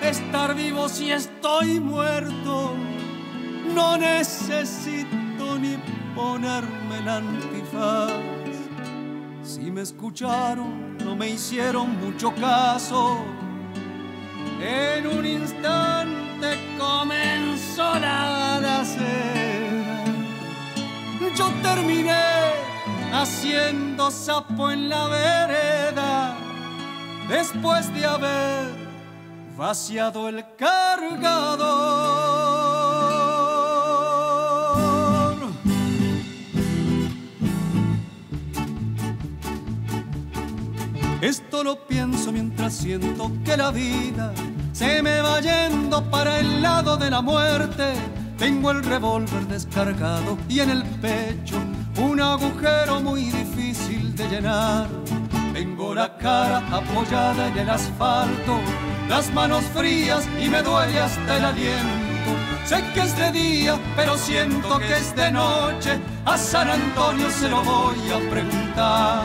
estar 0.00 0.54
vivo 0.54 0.88
si 0.88 1.10
estoy 1.10 1.80
muerto? 1.80 2.74
No 3.74 3.98
necesito 3.98 5.58
ni 5.58 5.76
ponerme 6.14 6.98
el 7.00 7.08
antifaz. 7.08 8.12
Si 9.42 9.72
me 9.72 9.80
escucharon, 9.80 10.96
no 10.98 11.16
me 11.16 11.30
hicieron 11.30 11.98
mucho 11.98 12.32
caso. 12.36 13.18
En 14.60 15.06
un 15.06 15.26
instante 15.26 16.25
Yo 21.36 21.50
terminé 21.62 22.24
haciendo 23.12 24.10
sapo 24.10 24.70
en 24.70 24.88
la 24.88 25.06
vereda 25.06 26.34
después 27.28 27.92
de 27.92 28.06
haber 28.06 28.68
vaciado 29.56 30.28
el 30.28 30.44
cargador. 30.56 32.06
Esto 41.20 41.64
lo 41.64 41.86
pienso 41.86 42.32
mientras 42.32 42.74
siento 42.74 43.30
que 43.44 43.56
la 43.56 43.70
vida 43.70 44.32
se 44.72 45.02
me 45.02 45.20
va 45.20 45.40
yendo 45.40 46.02
para 46.10 46.38
el 46.38 46.62
lado 46.62 46.96
de 46.96 47.10
la 47.10 47.20
muerte. 47.20 48.15
Tengo 48.38 48.70
el 48.70 48.84
revólver 48.84 49.46
descargado 49.48 50.36
y 50.48 50.60
en 50.60 50.70
el 50.70 50.82
pecho 51.00 51.56
un 51.98 52.20
agujero 52.20 53.00
muy 53.00 53.24
difícil 53.24 54.14
de 54.14 54.28
llenar. 54.28 54.88
Tengo 55.54 55.94
la 55.94 56.18
cara 56.18 56.58
apoyada 56.70 57.48
en 57.48 57.58
el 57.58 57.70
asfalto, 57.70 58.60
las 59.08 59.32
manos 59.32 59.64
frías 59.74 60.28
y 60.38 60.50
me 60.50 60.62
duele 60.62 61.00
hasta 61.00 61.38
el 61.38 61.44
aliento. 61.46 62.32
Sé 62.66 62.84
que 62.92 63.00
es 63.00 63.16
de 63.16 63.32
día, 63.32 63.78
pero 63.96 64.18
siento 64.18 64.78
que 64.80 64.92
es 64.92 65.16
de 65.16 65.32
noche. 65.32 65.98
A 66.26 66.36
San 66.36 66.68
Antonio 66.68 67.30
se 67.30 67.48
lo 67.48 67.62
voy 67.62 67.96
a 68.10 68.30
preguntar. 68.30 69.22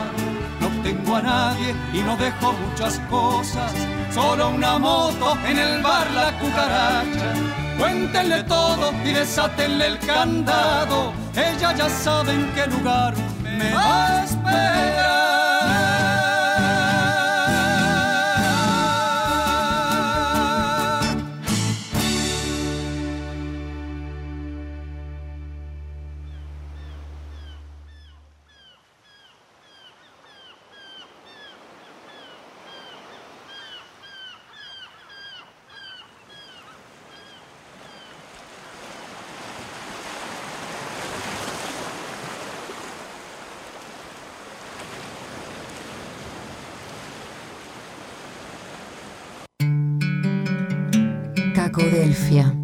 No 0.58 0.68
tengo 0.82 1.16
a 1.16 1.22
nadie 1.22 1.74
y 1.92 1.98
no 1.98 2.16
dejo 2.16 2.54
muchas 2.54 2.98
cosas 3.10 3.72
solo 4.10 4.48
una 4.50 4.78
moto 4.78 5.36
en 5.46 5.58
el 5.58 5.82
bar 5.82 6.10
La 6.12 6.38
Cucaracha. 6.38 7.61
Cuéntenle 7.78 8.42
todo 8.44 8.92
y 9.04 9.12
desátenle 9.12 9.86
el 9.86 9.98
candado, 9.98 11.12
ella 11.34 11.74
ya 11.74 11.88
sabe 11.88 12.32
en 12.32 12.52
qué 12.54 12.66
lugar 12.66 13.14
me 13.42 13.72
va 13.74 14.20
a 14.20 14.24
esperar. 14.24 15.51
Cacodelfia. 51.72 52.54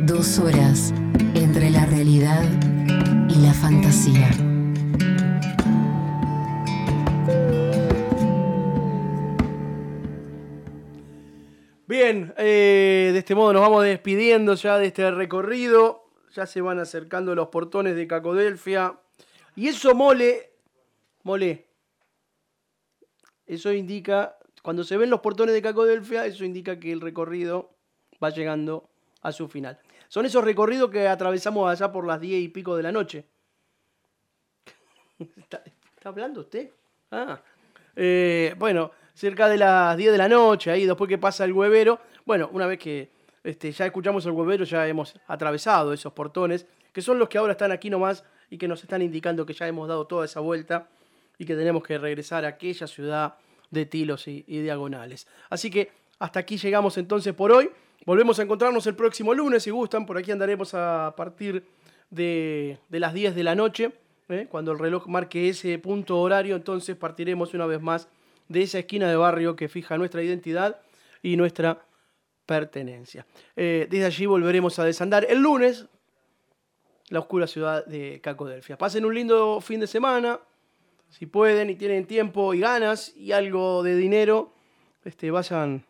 Dos 0.00 0.38
horas 0.38 0.94
entre 1.34 1.68
la 1.68 1.84
realidad 1.84 2.42
y 3.28 3.34
la 3.42 3.52
fantasía. 3.52 4.30
Bien, 11.86 12.32
eh, 12.38 13.10
de 13.12 13.18
este 13.18 13.34
modo 13.34 13.52
nos 13.52 13.60
vamos 13.60 13.84
despidiendo 13.84 14.54
ya 14.54 14.78
de 14.78 14.86
este 14.86 15.10
recorrido. 15.10 16.06
Ya 16.34 16.46
se 16.46 16.62
van 16.62 16.78
acercando 16.78 17.34
los 17.34 17.48
portones 17.48 17.94
de 17.94 18.06
Cacodelfia. 18.06 18.98
Y 19.54 19.68
eso 19.68 19.94
mole, 19.94 20.50
mole. 21.24 21.66
Eso 23.46 23.70
indica 23.70 24.38
cuando 24.64 24.82
se 24.82 24.96
ven 24.96 25.10
los 25.10 25.20
portones 25.20 25.54
de 25.54 25.60
Cacodelfia, 25.60 26.24
eso 26.24 26.42
indica 26.42 26.80
que 26.80 26.90
el 26.90 27.02
recorrido 27.02 27.74
va 28.22 28.30
llegando 28.30 28.88
a 29.20 29.30
su 29.30 29.46
final. 29.46 29.78
Son 30.08 30.24
esos 30.24 30.42
recorridos 30.42 30.90
que 30.90 31.06
atravesamos 31.06 31.70
allá 31.70 31.92
por 31.92 32.06
las 32.06 32.18
diez 32.18 32.42
y 32.42 32.48
pico 32.48 32.74
de 32.74 32.82
la 32.82 32.90
noche. 32.90 33.26
¿Está, 35.18 35.62
hablando 36.02 36.40
usted? 36.40 36.70
Ah. 37.10 37.42
Eh, 37.94 38.54
bueno, 38.56 38.90
cerca 39.12 39.50
de 39.50 39.58
las 39.58 39.98
10 39.98 40.12
de 40.12 40.16
la 40.16 40.30
noche, 40.30 40.70
ahí 40.70 40.86
después 40.86 41.10
que 41.10 41.18
pasa 41.18 41.44
el 41.44 41.52
huevero. 41.52 42.00
Bueno, 42.24 42.48
una 42.50 42.66
vez 42.66 42.78
que 42.78 43.10
este, 43.42 43.70
ya 43.70 43.84
escuchamos 43.84 44.24
el 44.24 44.32
huevero, 44.32 44.64
ya 44.64 44.88
hemos 44.88 45.14
atravesado 45.26 45.92
esos 45.92 46.14
portones, 46.14 46.66
que 46.90 47.02
son 47.02 47.18
los 47.18 47.28
que 47.28 47.36
ahora 47.36 47.52
están 47.52 47.70
aquí 47.70 47.90
nomás 47.90 48.24
y 48.48 48.56
que 48.56 48.66
nos 48.66 48.82
están 48.82 49.02
indicando 49.02 49.44
que 49.44 49.52
ya 49.52 49.68
hemos 49.68 49.88
dado 49.88 50.06
toda 50.06 50.24
esa 50.24 50.40
vuelta 50.40 50.88
y 51.36 51.44
que 51.44 51.54
tenemos 51.54 51.82
que 51.82 51.98
regresar 51.98 52.46
a 52.46 52.48
aquella 52.48 52.86
ciudad 52.86 53.34
de 53.74 53.86
tilos 53.86 54.26
y, 54.28 54.42
diagonales. 54.42 55.26
Así 55.50 55.70
que 55.70 55.90
hasta 56.18 56.40
aquí 56.40 56.56
llegamos 56.56 56.96
entonces 56.96 57.34
por 57.34 57.52
hoy. 57.52 57.70
Volvemos 58.06 58.38
a 58.38 58.42
encontrarnos 58.42 58.86
el 58.86 58.94
próximo 58.94 59.34
lunes 59.34 59.62
si 59.62 59.70
gustan. 59.70 60.06
Por 60.06 60.16
aquí 60.16 60.30
andaremos 60.30 60.72
a 60.74 61.14
partir 61.16 61.64
de, 62.10 62.78
las 62.88 63.12
10 63.12 63.34
de 63.34 63.44
la 63.44 63.54
noche. 63.54 63.92
¿eh? 64.28 64.46
Cuando 64.50 64.72
el 64.72 64.78
reloj 64.78 65.06
marque 65.06 65.48
ese 65.48 65.78
punto 65.78 66.18
horario, 66.20 66.56
entonces 66.56 66.96
partiremos 66.96 67.52
una 67.52 67.66
vez 67.66 67.80
más 67.80 68.08
de 68.48 68.62
esa 68.62 68.78
esquina 68.78 69.08
de 69.08 69.16
barrio 69.16 69.56
que 69.56 69.68
fija 69.68 69.98
nuestra 69.98 70.22
identidad 70.22 70.80
y 71.22 71.36
nuestra 71.36 71.84
pertenencia. 72.46 73.26
Eh, 73.56 73.86
desde 73.90 74.06
allí 74.06 74.26
volveremos 74.26 74.78
a 74.78 74.84
desandar 74.84 75.26
el 75.28 75.40
lunes 75.40 75.86
la 77.08 77.20
oscura 77.20 77.46
ciudad 77.46 77.84
de 77.86 78.20
Cacodelfia. 78.20 78.78
Pasen 78.78 79.04
un 79.04 79.14
lindo 79.14 79.60
fin 79.60 79.80
de 79.80 79.86
semana, 79.86 80.40
si 81.16 81.26
pueden 81.26 81.70
y 81.70 81.76
tienen 81.76 82.06
tiempo 82.06 82.54
y 82.54 82.60
ganas 82.60 83.14
y 83.16 83.30
algo 83.30 83.84
de 83.84 83.94
dinero, 83.94 84.50
este, 85.04 85.30
vayan 85.30 85.84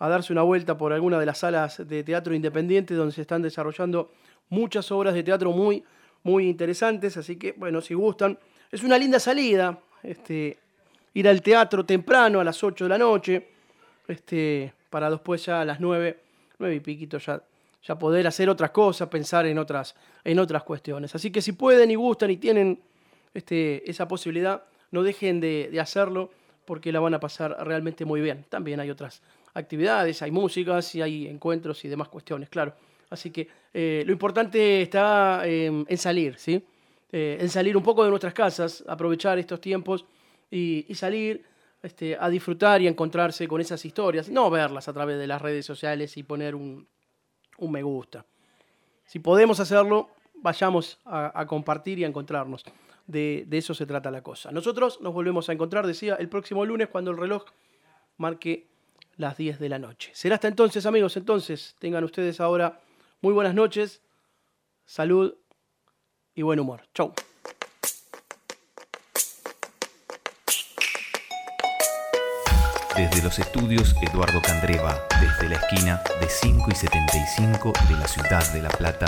a 0.00 0.08
darse 0.08 0.32
una 0.32 0.42
vuelta 0.42 0.76
por 0.76 0.92
alguna 0.92 1.20
de 1.20 1.26
las 1.26 1.38
salas 1.38 1.86
de 1.86 2.02
teatro 2.02 2.34
independiente 2.34 2.94
donde 2.94 3.14
se 3.14 3.20
están 3.20 3.42
desarrollando 3.42 4.10
muchas 4.48 4.90
obras 4.90 5.14
de 5.14 5.22
teatro 5.22 5.52
muy, 5.52 5.84
muy 6.24 6.48
interesantes. 6.48 7.16
Así 7.16 7.36
que, 7.36 7.52
bueno, 7.52 7.80
si 7.80 7.94
gustan, 7.94 8.36
es 8.72 8.82
una 8.82 8.98
linda 8.98 9.20
salida 9.20 9.78
este, 10.02 10.58
ir 11.14 11.28
al 11.28 11.42
teatro 11.42 11.86
temprano 11.86 12.40
a 12.40 12.44
las 12.44 12.62
8 12.64 12.86
de 12.86 12.88
la 12.88 12.98
noche, 12.98 13.46
este, 14.08 14.72
para 14.90 15.08
después 15.08 15.44
ya 15.44 15.60
a 15.60 15.64
las 15.64 15.78
9, 15.78 16.18
9 16.58 16.74
y 16.74 16.80
piquito 16.80 17.18
ya, 17.18 17.40
ya 17.84 17.96
poder 17.96 18.26
hacer 18.26 18.50
otras 18.50 18.72
cosas, 18.72 19.08
pensar 19.08 19.46
en 19.46 19.58
otras, 19.58 19.94
en 20.24 20.40
otras 20.40 20.64
cuestiones. 20.64 21.14
Así 21.14 21.30
que 21.30 21.40
si 21.40 21.52
pueden 21.52 21.88
y 21.92 21.94
gustan 21.94 22.32
y 22.32 22.36
tienen 22.36 22.80
este, 23.36 23.88
esa 23.90 24.06
posibilidad, 24.08 24.64
no 24.90 25.02
dejen 25.02 25.40
de, 25.40 25.68
de 25.70 25.80
hacerlo 25.80 26.30
porque 26.64 26.92
la 26.92 27.00
van 27.00 27.14
a 27.14 27.20
pasar 27.20 27.56
realmente 27.66 28.04
muy 28.04 28.20
bien. 28.20 28.44
También 28.48 28.80
hay 28.80 28.90
otras 28.90 29.22
actividades, 29.54 30.22
hay 30.22 30.30
músicas 30.30 30.94
y 30.94 31.02
hay 31.02 31.26
encuentros 31.28 31.84
y 31.84 31.88
demás 31.88 32.08
cuestiones, 32.08 32.48
claro. 32.48 32.74
Así 33.08 33.30
que 33.30 33.48
eh, 33.72 34.02
lo 34.04 34.12
importante 34.12 34.82
está 34.82 35.42
eh, 35.44 35.66
en 35.66 35.98
salir, 35.98 36.38
¿sí? 36.38 36.64
Eh, 37.12 37.38
en 37.40 37.48
salir 37.48 37.76
un 37.76 37.82
poco 37.82 38.02
de 38.02 38.10
nuestras 38.10 38.34
casas, 38.34 38.84
aprovechar 38.88 39.38
estos 39.38 39.60
tiempos 39.60 40.04
y, 40.50 40.84
y 40.88 40.94
salir 40.94 41.44
este, 41.82 42.16
a 42.18 42.28
disfrutar 42.28 42.82
y 42.82 42.88
a 42.88 42.90
encontrarse 42.90 43.46
con 43.46 43.60
esas 43.60 43.84
historias, 43.84 44.28
no 44.28 44.50
verlas 44.50 44.88
a 44.88 44.92
través 44.92 45.18
de 45.18 45.26
las 45.26 45.40
redes 45.40 45.64
sociales 45.64 46.16
y 46.16 46.24
poner 46.24 46.56
un, 46.56 46.86
un 47.58 47.70
me 47.70 47.82
gusta. 47.82 48.26
Si 49.04 49.20
podemos 49.20 49.60
hacerlo, 49.60 50.10
vayamos 50.34 50.98
a, 51.04 51.40
a 51.40 51.46
compartir 51.46 52.00
y 52.00 52.04
a 52.04 52.08
encontrarnos. 52.08 52.64
De, 53.06 53.44
de, 53.46 53.58
eso 53.58 53.72
se 53.72 53.86
trata 53.86 54.10
la 54.10 54.22
cosa. 54.22 54.50
Nosotros 54.50 55.00
nos 55.00 55.14
volvemos 55.14 55.48
a 55.48 55.52
encontrar, 55.52 55.86
decía, 55.86 56.16
el 56.16 56.28
próximo 56.28 56.64
lunes 56.64 56.88
cuando 56.88 57.12
el 57.12 57.16
reloj 57.16 57.44
marque 58.16 58.66
las 59.16 59.36
10 59.36 59.58
de 59.58 59.68
la 59.68 59.78
noche. 59.78 60.10
Será 60.14 60.36
hasta 60.36 60.48
entonces, 60.48 60.86
amigos. 60.86 61.16
Entonces, 61.16 61.76
tengan 61.78 62.04
ustedes 62.04 62.40
ahora 62.40 62.80
muy 63.20 63.32
buenas 63.32 63.54
noches, 63.54 64.02
salud 64.84 65.34
y 66.34 66.42
buen 66.42 66.60
humor. 66.60 66.82
Chau. 66.94 67.12
Desde 72.96 73.22
los 73.22 73.38
estudios 73.38 73.94
Eduardo 74.00 74.40
Candreva, 74.40 75.06
desde 75.20 75.50
la 75.50 75.56
esquina 75.56 76.02
de 76.18 76.28
5 76.28 76.66
y 76.70 76.74
75 76.74 77.72
de 77.88 77.94
la 77.94 78.08
ciudad 78.08 78.52
de 78.54 78.62
La 78.62 78.70
Plata, 78.70 79.06